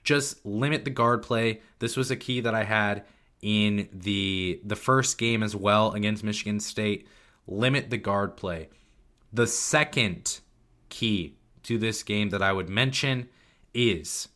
just 0.03 0.45
limit 0.45 0.83
the 0.83 0.91
guard 0.91 1.23
play. 1.23 1.61
This 1.79 1.95
was 1.95 2.11
a 2.11 2.17
key 2.17 2.41
that 2.41 2.53
I 2.53 2.65
had 2.65 3.05
in 3.41 3.87
the 3.93 4.59
the 4.65 4.75
first 4.75 5.17
game 5.17 5.43
as 5.43 5.55
well 5.55 5.93
against 5.93 6.25
Michigan 6.25 6.59
State. 6.59 7.07
Limit 7.47 7.89
the 7.89 7.97
guard 7.97 8.35
play. 8.35 8.67
The 9.31 9.47
second 9.47 10.41
key 10.89 11.37
to 11.63 11.77
this 11.77 12.03
game 12.03 12.31
that 12.31 12.41
I 12.41 12.51
would 12.51 12.67
mention 12.67 13.29
is 13.73 14.27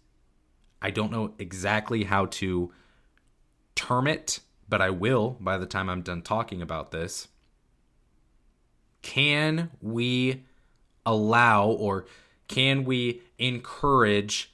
I 0.82 0.92
don't 0.92 1.12
know 1.12 1.34
exactly 1.38 2.06
how 2.06 2.28
to 2.28 2.72
term 3.76 4.08
it, 4.08 4.40
but 4.70 4.82
I 4.82 4.90
will 4.90 5.36
by 5.42 5.58
the 5.58 5.66
time 5.66 5.90
I'm 5.90 6.02
done 6.02 6.22
talking 6.22 6.62
about 6.62 6.92
this. 6.92 7.28
Can 9.02 9.70
we 9.82 10.46
allow 11.06 11.68
or 11.68 12.06
can 12.48 12.84
we 12.86 13.22
encourage 13.38 14.54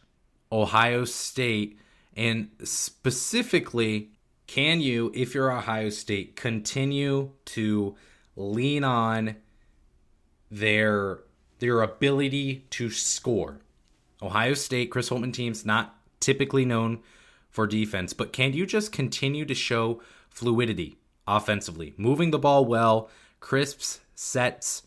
Ohio 0.52 1.06
State 1.06 1.78
and 2.16 2.50
specifically 2.64 4.10
can 4.48 4.82
you 4.82 5.12
if 5.16 5.34
you're 5.34 5.52
Ohio 5.52 5.90
State 5.90 6.36
continue 6.36 7.32
to 7.46 7.96
lean 8.36 8.84
on 8.84 9.38
their 10.50 11.20
their 11.60 11.82
ability 11.82 12.66
to 12.72 12.90
score? 12.90 13.62
Ohio 14.22 14.54
State 14.54 14.92
Chris 14.92 15.10
Holtmann 15.10 15.34
teams 15.34 15.66
not 15.66 15.96
typically 16.20 16.66
known 16.66 17.00
for 17.50 17.68
defense, 17.68 18.14
but 18.14 18.34
can 18.34 18.54
you 18.54 18.66
just 18.66 18.92
continue 18.92 19.46
to 19.46 19.56
show 19.56 20.02
fluidity 20.30 20.98
offensively, 21.28 21.94
moving 21.98 22.32
the 22.32 22.40
ball 22.40 22.66
well, 22.66 23.10
crisps, 23.40 24.00
sets, 24.16 24.84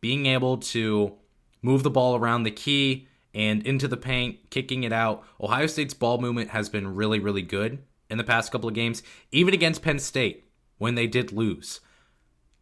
being 0.00 0.26
able 0.26 0.58
to 0.58 1.14
move 1.62 1.82
the 1.82 1.90
ball 1.90 2.16
around 2.16 2.42
the 2.42 2.50
key 2.50 3.08
and 3.34 3.66
into 3.66 3.88
the 3.88 3.96
paint, 3.96 4.50
kicking 4.50 4.84
it 4.84 4.92
out. 4.92 5.24
Ohio 5.40 5.66
State's 5.66 5.94
ball 5.94 6.18
movement 6.18 6.50
has 6.50 6.68
been 6.68 6.94
really, 6.94 7.18
really 7.18 7.42
good 7.42 7.78
in 8.10 8.18
the 8.18 8.24
past 8.24 8.50
couple 8.50 8.68
of 8.68 8.74
games, 8.74 9.02
even 9.30 9.54
against 9.54 9.82
Penn 9.82 9.98
State 9.98 10.44
when 10.78 10.94
they 10.94 11.06
did 11.06 11.32
lose. 11.32 11.80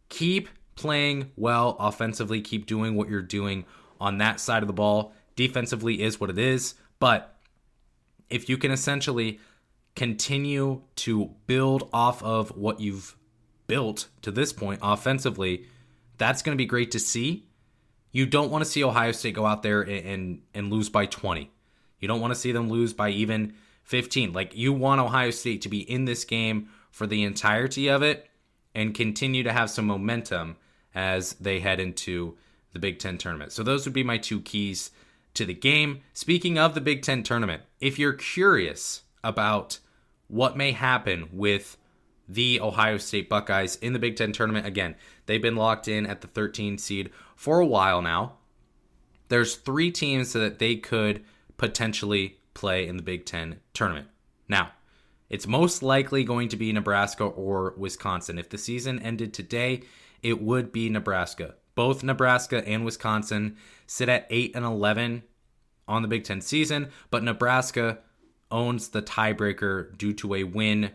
Keep 0.09 0.49
playing 0.75 1.31
well 1.35 1.75
offensively, 1.79 2.41
keep 2.41 2.65
doing 2.65 2.95
what 2.95 3.09
you're 3.09 3.21
doing 3.21 3.65
on 3.99 4.17
that 4.17 4.39
side 4.39 4.63
of 4.63 4.67
the 4.67 4.73
ball. 4.73 5.13
Defensively 5.35 6.01
is 6.01 6.19
what 6.19 6.29
it 6.29 6.37
is, 6.37 6.75
but 6.99 7.35
if 8.29 8.49
you 8.49 8.57
can 8.57 8.71
essentially 8.71 9.39
continue 9.95 10.81
to 10.95 11.31
build 11.47 11.89
off 11.93 12.21
of 12.23 12.55
what 12.55 12.79
you've 12.79 13.15
built 13.67 14.07
to 14.21 14.31
this 14.31 14.53
point 14.53 14.79
offensively, 14.81 15.65
that's 16.17 16.41
going 16.41 16.55
to 16.55 16.61
be 16.61 16.65
great 16.65 16.91
to 16.91 16.99
see. 16.99 17.47
You 18.11 18.25
don't 18.25 18.51
want 18.51 18.63
to 18.63 18.69
see 18.69 18.83
Ohio 18.83 19.11
State 19.11 19.35
go 19.35 19.45
out 19.45 19.63
there 19.63 19.81
and, 19.81 20.05
and, 20.05 20.41
and 20.53 20.71
lose 20.71 20.89
by 20.89 21.05
20. 21.05 21.51
You 21.99 22.07
don't 22.07 22.21
want 22.21 22.33
to 22.33 22.39
see 22.39 22.51
them 22.51 22.69
lose 22.69 22.93
by 22.93 23.09
even 23.09 23.53
15. 23.83 24.33
Like 24.33 24.55
you 24.55 24.73
want 24.73 25.01
Ohio 25.01 25.31
State 25.31 25.61
to 25.63 25.69
be 25.69 25.79
in 25.79 26.05
this 26.05 26.25
game 26.25 26.69
for 26.91 27.07
the 27.07 27.23
entirety 27.23 27.87
of 27.89 28.01
it 28.03 28.29
and 28.73 28.93
continue 28.93 29.43
to 29.43 29.53
have 29.53 29.69
some 29.69 29.85
momentum 29.85 30.57
as 30.93 31.33
they 31.33 31.59
head 31.59 31.79
into 31.79 32.37
the 32.73 32.79
Big 32.79 32.99
Ten 32.99 33.17
tournament. 33.17 33.51
So 33.51 33.63
those 33.63 33.85
would 33.85 33.93
be 33.93 34.03
my 34.03 34.17
two 34.17 34.41
keys 34.41 34.91
to 35.33 35.45
the 35.45 35.53
game. 35.53 36.01
Speaking 36.13 36.57
of 36.57 36.73
the 36.75 36.81
Big 36.81 37.01
Ten 37.01 37.23
tournament, 37.23 37.63
if 37.79 37.97
you're 37.97 38.13
curious 38.13 39.03
about 39.23 39.79
what 40.27 40.57
may 40.57 40.71
happen 40.71 41.29
with 41.31 41.77
the 42.27 42.59
Ohio 42.61 42.97
State 42.97 43.29
Buckeyes 43.29 43.75
in 43.77 43.93
the 43.93 43.99
Big 43.99 44.15
Ten 44.15 44.31
tournament, 44.31 44.65
again, 44.65 44.95
they've 45.25 45.41
been 45.41 45.55
locked 45.55 45.87
in 45.87 46.05
at 46.05 46.21
the 46.21 46.27
13 46.27 46.77
seed 46.77 47.11
for 47.35 47.59
a 47.59 47.65
while 47.65 48.01
now. 48.01 48.33
There's 49.29 49.55
three 49.55 49.91
teams 49.91 50.31
so 50.31 50.39
that 50.39 50.59
they 50.59 50.75
could 50.75 51.23
potentially 51.57 52.37
play 52.53 52.87
in 52.87 52.97
the 52.97 53.03
Big 53.03 53.25
Ten 53.25 53.59
tournament. 53.73 54.07
Now, 54.47 54.71
it's 55.29 55.47
most 55.47 55.83
likely 55.83 56.23
going 56.23 56.49
to 56.49 56.57
be 56.57 56.71
Nebraska 56.71 57.25
or 57.25 57.73
Wisconsin. 57.77 58.39
If 58.39 58.49
the 58.49 58.57
season 58.57 58.99
ended 58.99 59.33
today, 59.33 59.83
it 60.23 60.41
would 60.41 60.71
be 60.71 60.89
Nebraska. 60.89 61.55
Both 61.75 62.03
Nebraska 62.03 62.67
and 62.67 62.85
Wisconsin 62.85 63.57
sit 63.85 64.09
at 64.09 64.27
8 64.29 64.55
and 64.55 64.65
11 64.65 65.23
on 65.87 66.01
the 66.01 66.07
Big 66.07 66.23
10 66.23 66.41
season, 66.41 66.89
but 67.11 67.23
Nebraska 67.23 67.99
owns 68.49 68.89
the 68.89 69.01
tiebreaker 69.01 69.95
due 69.97 70.13
to 70.13 70.35
a 70.35 70.43
win 70.43 70.91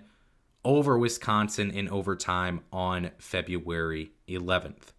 over 0.65 0.99
Wisconsin 0.99 1.71
in 1.71 1.89
overtime 1.89 2.61
on 2.73 3.11
February 3.19 4.13
11th. 4.29 4.93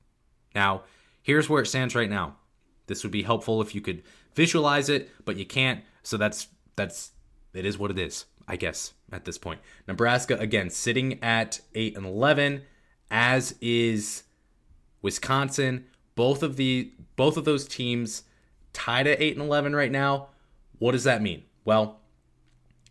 Now, 0.54 0.84
here's 1.22 1.50
where 1.50 1.62
it 1.62 1.68
stands 1.68 1.96
right 1.96 2.10
now. 2.10 2.36
This 2.88 3.04
would 3.04 3.12
be 3.12 3.24
helpful 3.24 3.62
if 3.62 3.74
you 3.74 3.82
could 3.82 4.04
visualize 4.36 4.90
it, 4.90 5.10
but 5.26 5.38
you 5.38 5.46
can't. 5.46 5.84
So 6.04 6.18
that's 6.18 6.48
that's 6.76 7.12
it 7.54 7.66
is 7.66 7.78
what 7.78 7.92
it 7.92 8.00
is, 8.00 8.26
I 8.48 8.56
guess, 8.56 8.94
at 9.12 9.26
this 9.26 9.38
point. 9.38 9.62
Nebraska 9.88 10.38
again 10.38 10.70
sitting 10.70 11.24
at 11.24 11.62
8 11.76 11.96
and 11.98 12.06
11 12.06 12.64
as 13.10 13.56
is 13.62 14.24
Wisconsin, 15.02 15.86
both 16.16 16.44
of 16.44 16.58
the 16.58 16.92
both 17.16 17.38
of 17.38 17.46
those 17.46 17.68
teams 17.68 18.24
tied 18.74 19.08
at 19.08 19.22
8 19.22 19.38
and 19.38 19.46
11 19.46 19.76
right 19.76 19.92
now. 19.92 20.28
What 20.80 20.92
does 20.92 21.04
that 21.06 21.22
mean? 21.22 21.44
Well, 21.64 22.02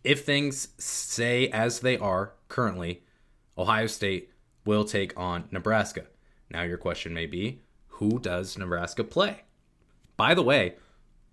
if 0.03 0.25
things 0.25 0.69
stay 0.77 1.49
as 1.49 1.81
they 1.81 1.97
are 1.97 2.33
currently, 2.53 3.01
Ohio 3.57 3.87
State 3.87 4.29
will 4.63 4.85
take 4.85 5.17
on 5.17 5.45
Nebraska. 5.49 6.05
Now 6.51 6.61
your 6.61 6.77
question 6.77 7.13
may 7.13 7.25
be, 7.25 7.63
who 7.87 8.19
does 8.19 8.57
Nebraska 8.57 9.03
play? 9.03 9.41
By 10.17 10.35
the 10.35 10.43
way, 10.43 10.75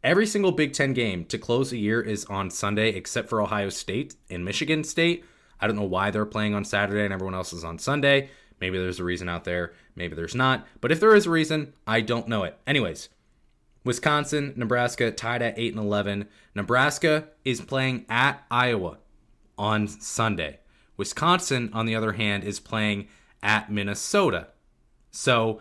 every 0.02 0.26
single 0.26 0.50
Big 0.50 0.72
10 0.72 0.94
game 0.94 1.26
to 1.26 1.36
close 1.36 1.70
the 1.70 1.78
year 1.78 2.00
is 2.00 2.24
on 2.24 2.50
Sunday 2.50 2.88
except 2.88 3.28
for 3.28 3.42
Ohio 3.42 3.68
State 3.68 4.14
and 4.30 4.46
Michigan 4.46 4.82
State. 4.82 5.24
I 5.60 5.66
don't 5.66 5.76
know 5.76 5.82
why 5.82 6.10
they're 6.10 6.24
playing 6.24 6.54
on 6.54 6.64
Saturday 6.64 7.04
and 7.04 7.12
everyone 7.12 7.34
else 7.34 7.52
is 7.52 7.64
on 7.64 7.78
Sunday. 7.78 8.30
Maybe 8.58 8.78
there's 8.78 9.00
a 9.00 9.04
reason 9.04 9.28
out 9.28 9.44
there, 9.44 9.74
maybe 9.94 10.14
there's 10.16 10.34
not. 10.34 10.66
But 10.80 10.90
if 10.90 11.00
there 11.00 11.14
is 11.14 11.26
a 11.26 11.30
reason, 11.30 11.74
I 11.86 12.00
don't 12.00 12.28
know 12.28 12.44
it. 12.44 12.58
Anyways, 12.66 13.10
Wisconsin, 13.84 14.54
Nebraska 14.56 15.10
tied 15.10 15.42
at 15.42 15.58
8 15.58 15.74
and 15.74 15.84
11. 15.84 16.28
Nebraska 16.54 17.28
is 17.44 17.60
playing 17.60 18.06
at 18.08 18.42
Iowa 18.50 18.98
on 19.58 19.86
Sunday. 19.86 20.59
Wisconsin, 21.00 21.70
on 21.72 21.86
the 21.86 21.96
other 21.96 22.12
hand, 22.12 22.44
is 22.44 22.60
playing 22.60 23.08
at 23.42 23.72
Minnesota. 23.72 24.48
So, 25.10 25.60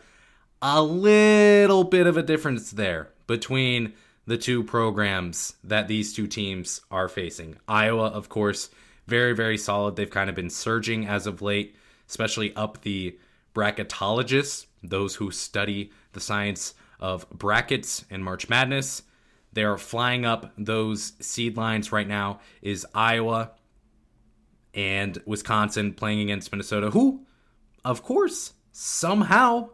a 0.62 0.84
little 0.84 1.84
bit 1.84 2.06
of 2.06 2.18
a 2.18 2.24
difference 2.24 2.72
there 2.72 3.10
between 3.26 3.94
the 4.28 4.38
two 4.38 4.64
programs 4.64 5.56
that 5.64 5.88
these 5.88 6.14
two 6.14 6.28
teams 6.28 6.82
are 6.92 7.08
facing. 7.08 7.56
Iowa, 7.68 8.08
of 8.08 8.30
course, 8.30 8.70
very, 9.08 9.34
very 9.34 9.58
solid. 9.58 9.96
They've 9.96 10.10
kind 10.10 10.30
of 10.30 10.36
been 10.36 10.52
surging 10.52 11.08
as 11.08 11.26
of 11.26 11.42
late 11.42 11.76
especially 12.10 12.54
up 12.56 12.82
the 12.82 13.18
bracketologists, 13.54 14.66
those 14.84 15.16
who 15.16 15.32
study 15.32 15.92
the 16.14 16.20
science 16.20 16.74
of 17.00 17.30
brackets 17.30 18.04
and 18.10 18.24
March 18.24 18.50
Madness. 18.50 19.04
They're 19.54 19.78
flying 19.78 20.26
up 20.26 20.52
those 20.58 21.14
seed 21.20 21.56
lines 21.56 21.92
right 21.92 22.08
now 22.08 22.40
is 22.62 22.86
Iowa 22.94 23.52
and 24.74 25.22
Wisconsin 25.26 25.94
playing 25.94 26.22
against 26.22 26.52
Minnesota, 26.52 26.92
who, 26.92 27.26
of 27.84 28.04
course, 28.04 28.54
somehow 28.72 29.70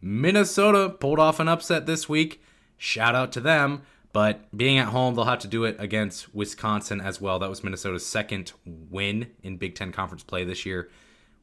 Minnesota 0.00 0.90
pulled 0.90 1.18
off 1.18 1.40
an 1.40 1.48
upset 1.48 1.86
this 1.86 2.08
week 2.08 2.42
shout 2.78 3.14
out 3.14 3.32
to 3.32 3.40
them. 3.40 3.82
But 4.14 4.56
being 4.56 4.78
at 4.78 4.88
home, 4.88 5.14
they'll 5.14 5.26
have 5.26 5.40
to 5.40 5.48
do 5.48 5.64
it 5.64 5.76
against 5.78 6.34
Wisconsin 6.34 7.00
as 7.00 7.20
well. 7.20 7.38
That 7.38 7.50
was 7.50 7.62
Minnesota's 7.62 8.06
second 8.06 8.52
win 8.64 9.28
in 9.42 9.58
Big 9.58 9.74
Ten 9.74 9.92
conference 9.92 10.22
play 10.22 10.44
this 10.44 10.64
year. 10.64 10.88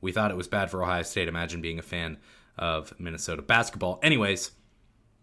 We 0.02 0.12
thought 0.12 0.32
it 0.32 0.38
was 0.38 0.48
bad 0.48 0.72
for 0.72 0.82
Ohio 0.82 1.04
State. 1.04 1.28
Imagine 1.28 1.62
being 1.62 1.78
a 1.78 1.84
fan 1.84 2.18
of 2.58 2.94
Minnesota 3.00 3.44
basketball. 3.44 4.00
Anyways, 4.02 4.52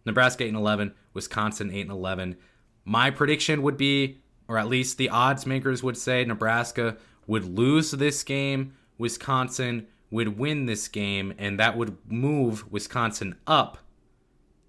Nebraska 0.07 0.45
8 0.45 0.49
and 0.49 0.57
11, 0.57 0.95
Wisconsin 1.15 1.73
8 1.73 1.81
and 1.81 1.91
11. 1.91 2.37
My 2.85 3.11
prediction 3.11 3.63
would 3.63 3.77
be, 3.77 4.21
or 4.47 4.57
at 4.57 4.69
least 4.69 4.97
the 4.97 5.09
odds 5.09 5.45
makers 5.45 5.83
would 5.83 5.97
say, 5.97 6.25
Nebraska 6.25 6.97
would 7.27 7.45
lose 7.45 7.91
this 7.93 8.23
game, 8.23 8.75
Wisconsin 8.99 9.87
would 10.11 10.39
win 10.39 10.67
this 10.67 10.89
game, 10.89 11.35
and 11.39 11.59
that 11.59 11.77
would 11.77 11.97
move 12.07 12.71
Wisconsin 12.71 13.37
up, 13.47 13.79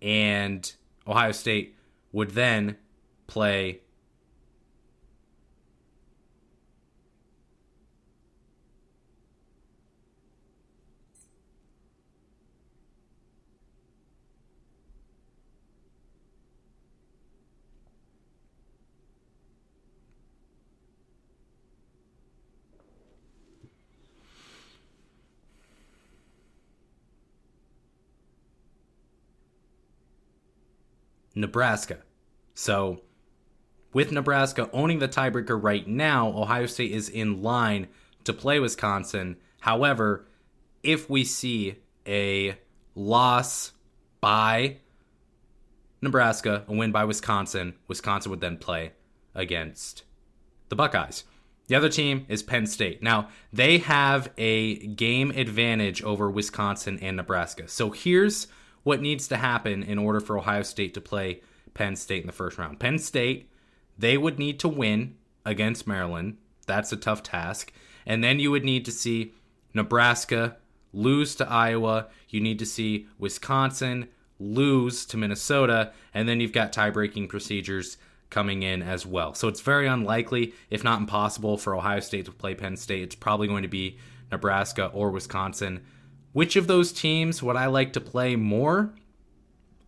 and 0.01 0.73
Ohio 1.07 1.31
State 1.31 1.75
would 2.11 2.31
then 2.31 2.77
play 3.27 3.81
Nebraska. 31.35 31.99
So, 32.53 33.01
with 33.93 34.11
Nebraska 34.11 34.69
owning 34.73 34.99
the 34.99 35.07
tiebreaker 35.07 35.61
right 35.61 35.87
now, 35.87 36.29
Ohio 36.29 36.65
State 36.65 36.91
is 36.91 37.09
in 37.09 37.41
line 37.41 37.87
to 38.23 38.33
play 38.33 38.59
Wisconsin. 38.59 39.37
However, 39.61 40.25
if 40.81 41.09
we 41.09 41.23
see 41.23 41.75
a 42.07 42.57
loss 42.95 43.71
by 44.19 44.77
Nebraska, 46.01 46.63
a 46.67 46.73
win 46.73 46.91
by 46.91 47.05
Wisconsin, 47.05 47.75
Wisconsin 47.87 48.29
would 48.29 48.41
then 48.41 48.57
play 48.57 48.91
against 49.33 50.03
the 50.69 50.75
Buckeyes. 50.75 51.23
The 51.67 51.75
other 51.75 51.89
team 51.89 52.25
is 52.27 52.43
Penn 52.43 52.67
State. 52.67 53.01
Now, 53.01 53.29
they 53.53 53.77
have 53.79 54.31
a 54.37 54.87
game 54.87 55.31
advantage 55.31 56.03
over 56.03 56.29
Wisconsin 56.29 56.99
and 57.01 57.15
Nebraska. 57.15 57.67
So 57.67 57.91
here's 57.91 58.47
what 58.83 59.01
needs 59.01 59.27
to 59.29 59.37
happen 59.37 59.83
in 59.83 59.97
order 59.97 60.19
for 60.19 60.37
Ohio 60.37 60.61
State 60.61 60.93
to 60.93 61.01
play 61.01 61.41
Penn 61.73 61.95
State 61.95 62.21
in 62.21 62.27
the 62.27 62.33
first 62.33 62.57
round. 62.57 62.79
Penn 62.79 62.99
State, 62.99 63.49
they 63.97 64.17
would 64.17 64.37
need 64.37 64.59
to 64.59 64.67
win 64.67 65.15
against 65.45 65.87
Maryland. 65.87 66.37
That's 66.67 66.91
a 66.91 66.97
tough 66.97 67.23
task. 67.23 67.71
And 68.05 68.23
then 68.23 68.39
you 68.39 68.51
would 68.51 68.65
need 68.65 68.85
to 68.85 68.91
see 68.91 69.33
Nebraska 69.73 70.57
lose 70.93 71.35
to 71.35 71.49
Iowa. 71.49 72.07
You 72.29 72.41
need 72.41 72.59
to 72.59 72.65
see 72.65 73.07
Wisconsin 73.17 74.09
lose 74.39 75.05
to 75.07 75.17
Minnesota. 75.17 75.91
And 76.13 76.27
then 76.27 76.39
you've 76.39 76.51
got 76.51 76.73
tie 76.73 76.89
breaking 76.89 77.27
procedures 77.27 77.97
coming 78.29 78.63
in 78.63 78.81
as 78.81 79.05
well. 79.05 79.33
So 79.33 79.47
it's 79.47 79.61
very 79.61 79.87
unlikely, 79.87 80.53
if 80.69 80.83
not 80.83 80.99
impossible, 80.99 81.57
for 81.57 81.75
Ohio 81.75 81.99
State 81.99 82.25
to 82.25 82.31
play 82.31 82.55
Penn 82.55 82.75
State. 82.75 83.03
It's 83.03 83.15
probably 83.15 83.47
going 83.47 83.63
to 83.63 83.69
be 83.69 83.97
Nebraska 84.31 84.87
or 84.87 85.11
Wisconsin. 85.11 85.83
Which 86.33 86.55
of 86.55 86.67
those 86.67 86.91
teams 86.91 87.41
would 87.41 87.55
I 87.55 87.67
like 87.67 87.93
to 87.93 88.01
play 88.01 88.35
more? 88.35 88.93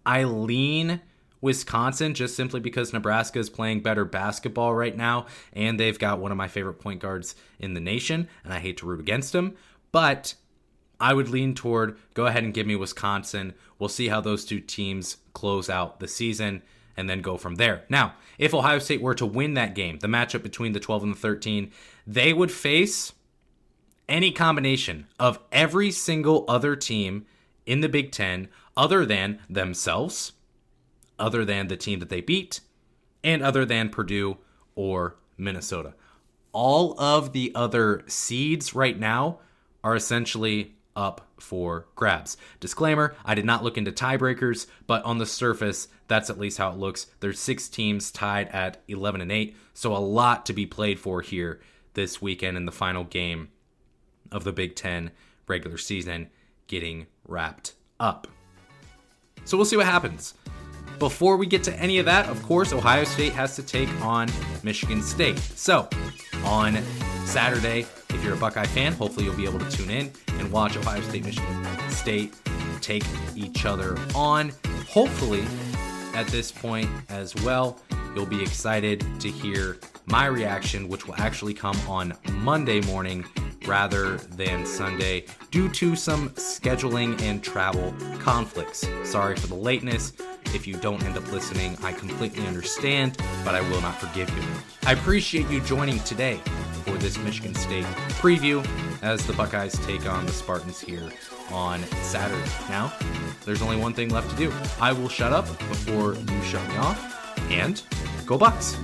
I 0.06 0.24
lean 0.24 1.02
Wisconsin 1.42 2.14
just 2.14 2.36
simply 2.36 2.60
because 2.60 2.94
Nebraska 2.94 3.40
is 3.40 3.50
playing 3.50 3.82
better 3.82 4.06
basketball 4.06 4.74
right 4.74 4.96
now 4.96 5.26
and 5.54 5.80
they've 5.80 6.00
got 6.00 6.20
one 6.20 6.32
of 6.32 6.38
my 6.38 6.48
favorite 6.48 6.76
point 6.76 7.00
guards 7.00 7.36
in 7.60 7.74
the 7.74 7.80
nation 7.80 8.28
and 8.44 8.54
I 8.54 8.60
hate 8.60 8.78
to 8.78 8.86
root 8.86 9.00
against 9.00 9.34
him, 9.34 9.56
but 9.92 10.36
I 11.00 11.14
would 11.14 11.30
lean 11.30 11.56
toward 11.56 11.98
go 12.14 12.28
ahead 12.28 12.44
and 12.44 12.54
give 12.54 12.68
me 12.68 12.76
Wisconsin. 12.76 13.54
We'll 13.80 13.90
see 13.90 14.08
how 14.08 14.22
those 14.22 14.46
two 14.46 14.60
teams 14.60 15.18
close 15.34 15.70
out 15.70 16.00
the 16.00 16.08
season 16.08 16.62
and 16.96 17.10
then 17.10 17.22
go 17.22 17.38
from 17.38 17.56
there. 17.56 17.84
Now, 17.90 18.14
if 18.38 18.54
Ohio 18.54 18.80
State 18.80 19.02
were 19.02 19.16
to 19.16 19.26
win 19.26 19.56
that 19.56 19.76
game, 19.76 20.00
the 20.00 20.08
matchup 20.08 20.44
between 20.44 20.72
the 20.72 20.80
12 20.80 21.04
and 21.04 21.14
the 21.14 21.20
13, 21.20 21.72
they 22.08 22.32
would 22.34 22.52
face 22.52 23.14
any 24.08 24.32
combination 24.32 25.08
of 25.20 25.40
every 25.52 25.92
single 25.92 26.46
other 26.48 26.76
team 26.76 27.26
in 27.66 27.82
the 27.82 27.90
Big 27.90 28.12
Ten 28.12 28.48
other 28.78 29.06
than 29.06 29.40
themselves, 29.50 30.34
other 31.18 31.46
than 31.46 31.68
the 31.68 31.78
team 31.78 32.00
that 32.00 32.10
they 32.10 32.22
beat, 32.22 32.60
and 33.24 33.42
other 33.42 33.66
than 33.66 33.90
Purdue 33.90 34.38
or 34.76 35.16
Minnesota. 35.38 35.94
All 36.52 37.00
of 37.00 37.34
the 37.34 37.52
other 37.56 38.04
seeds 38.08 38.76
right 38.76 38.98
now 38.98 39.40
are 39.84 39.96
essentially 39.96 40.76
up 40.96 41.28
for 41.40 41.88
grabs. 41.96 42.38
Disclaimer 42.60 43.16
I 43.26 43.36
did 43.36 43.46
not 43.46 43.64
look 43.64 43.78
into 43.78 43.92
tiebreakers, 43.92 44.68
but 44.88 45.04
on 45.04 45.18
the 45.18 45.26
surface, 45.26 45.90
that's 46.08 46.30
at 46.30 46.40
least 46.40 46.58
how 46.58 46.72
it 46.72 46.78
looks. 46.78 47.08
There's 47.20 47.40
six 47.40 47.68
teams 47.68 48.12
tied 48.12 48.48
at 48.50 48.82
11 48.88 49.22
and 49.22 49.32
8, 49.32 49.56
so 49.74 49.96
a 49.96 49.98
lot 49.98 50.46
to 50.46 50.54
be 50.54 50.66
played 50.66 51.00
for 51.00 51.22
here 51.22 51.60
this 51.94 52.22
weekend 52.22 52.56
in 52.56 52.66
the 52.66 52.72
final 52.72 53.04
game 53.04 53.50
of 54.36 54.44
the 54.44 54.52
Big 54.52 54.76
Ten 54.76 55.12
regular 55.48 55.78
season 55.78 56.30
getting 56.68 57.08
wrapped 57.28 57.74
up. 58.00 58.28
So 59.46 59.58
we'll 59.58 59.66
see 59.66 59.78
what 59.78 59.86
happens. 59.86 60.34
Before 61.00 61.38
we 61.38 61.46
get 61.46 61.64
to 61.64 61.76
any 61.80 62.00
of 62.00 62.06
that, 62.06 62.30
of 62.30 62.42
course, 62.44 62.74
Ohio 62.74 63.04
State 63.04 63.34
has 63.34 63.56
to 63.56 63.64
take 63.64 63.90
on 64.02 64.30
Michigan 64.64 65.02
State. 65.02 65.38
So, 65.38 65.90
on 66.46 66.78
Saturday, 67.26 67.82
if 68.10 68.24
you're 68.24 68.34
a 68.34 68.38
Buckeye 68.38 68.66
fan, 68.66 68.94
hopefully 68.94 69.26
you'll 69.26 69.36
be 69.36 69.46
able 69.46 69.60
to 69.60 69.70
tune 69.70 69.90
in 69.90 70.12
and 70.40 70.52
watch 70.52 70.78
Ohio 70.78 71.02
State, 71.02 71.26
Michigan 71.26 71.66
State 71.90 72.34
take 72.82 73.04
each 73.36 73.66
other 73.66 73.98
on. 74.16 74.52
Hopefully, 74.88 75.44
at 76.14 76.28
this 76.28 76.52
point 76.52 76.90
as 77.10 77.36
well, 77.44 77.78
you'll 78.16 78.26
be 78.26 78.42
excited 78.42 79.06
to 79.20 79.30
hear 79.30 79.78
my 80.06 80.28
reaction, 80.28 80.88
which 80.88 81.08
will 81.08 81.16
actually 81.16 81.54
come 81.54 81.78
on 81.90 82.14
Monday 82.36 82.80
morning 82.82 83.26
rather 83.68 84.18
than 84.18 84.66
Sunday 84.66 85.26
due 85.52 85.70
to 85.70 85.96
some 85.96 86.30
scheduling 86.32 87.20
and 87.22 87.44
travel 87.44 87.94
conflicts. 88.20 88.88
Sorry 89.04 89.36
for 89.36 89.48
the 89.48 89.56
lateness. 89.56 90.14
If 90.54 90.68
you 90.68 90.76
don't 90.76 91.04
end 91.04 91.18
up 91.18 91.32
listening, 91.32 91.78
I 91.84 91.92
completely 91.92 92.46
understand, 92.48 93.18
but 93.44 93.56
I 93.56 93.62
will 93.70 93.82
not 93.82 94.00
forgive 94.00 94.30
you. 94.30 94.44
I 94.86 94.94
appreciate 94.94 95.50
you 95.50 95.60
joining 95.62 96.00
today 96.00 96.40
for 96.84 96.92
this 96.98 97.18
Michigan 97.18 97.56
State 97.56 97.86
preview 98.22 98.66
as 99.02 99.26
the 99.26 99.34
Buckeyes 99.34 99.74
take 99.86 100.06
on 100.08 100.26
the 100.26 100.32
Spartans 100.32 100.80
here 100.80 101.12
on 101.52 101.84
Saturday. 102.04 102.50
Now, 102.70 102.94
there's 103.44 103.62
only 103.62 103.78
one 103.78 103.94
thing 103.94 104.10
left 104.10 104.30
to 104.32 104.36
do. 104.36 104.54
I 104.80 104.94
will 104.94 105.10
shut 105.10 105.34
up 105.34 105.48
before 105.70 106.16
you 106.16 106.44
shut 106.44 106.68
me 106.70 106.78
off, 106.78 107.50
and 107.52 107.82
go 108.26 108.38
Bucks! 108.38 108.78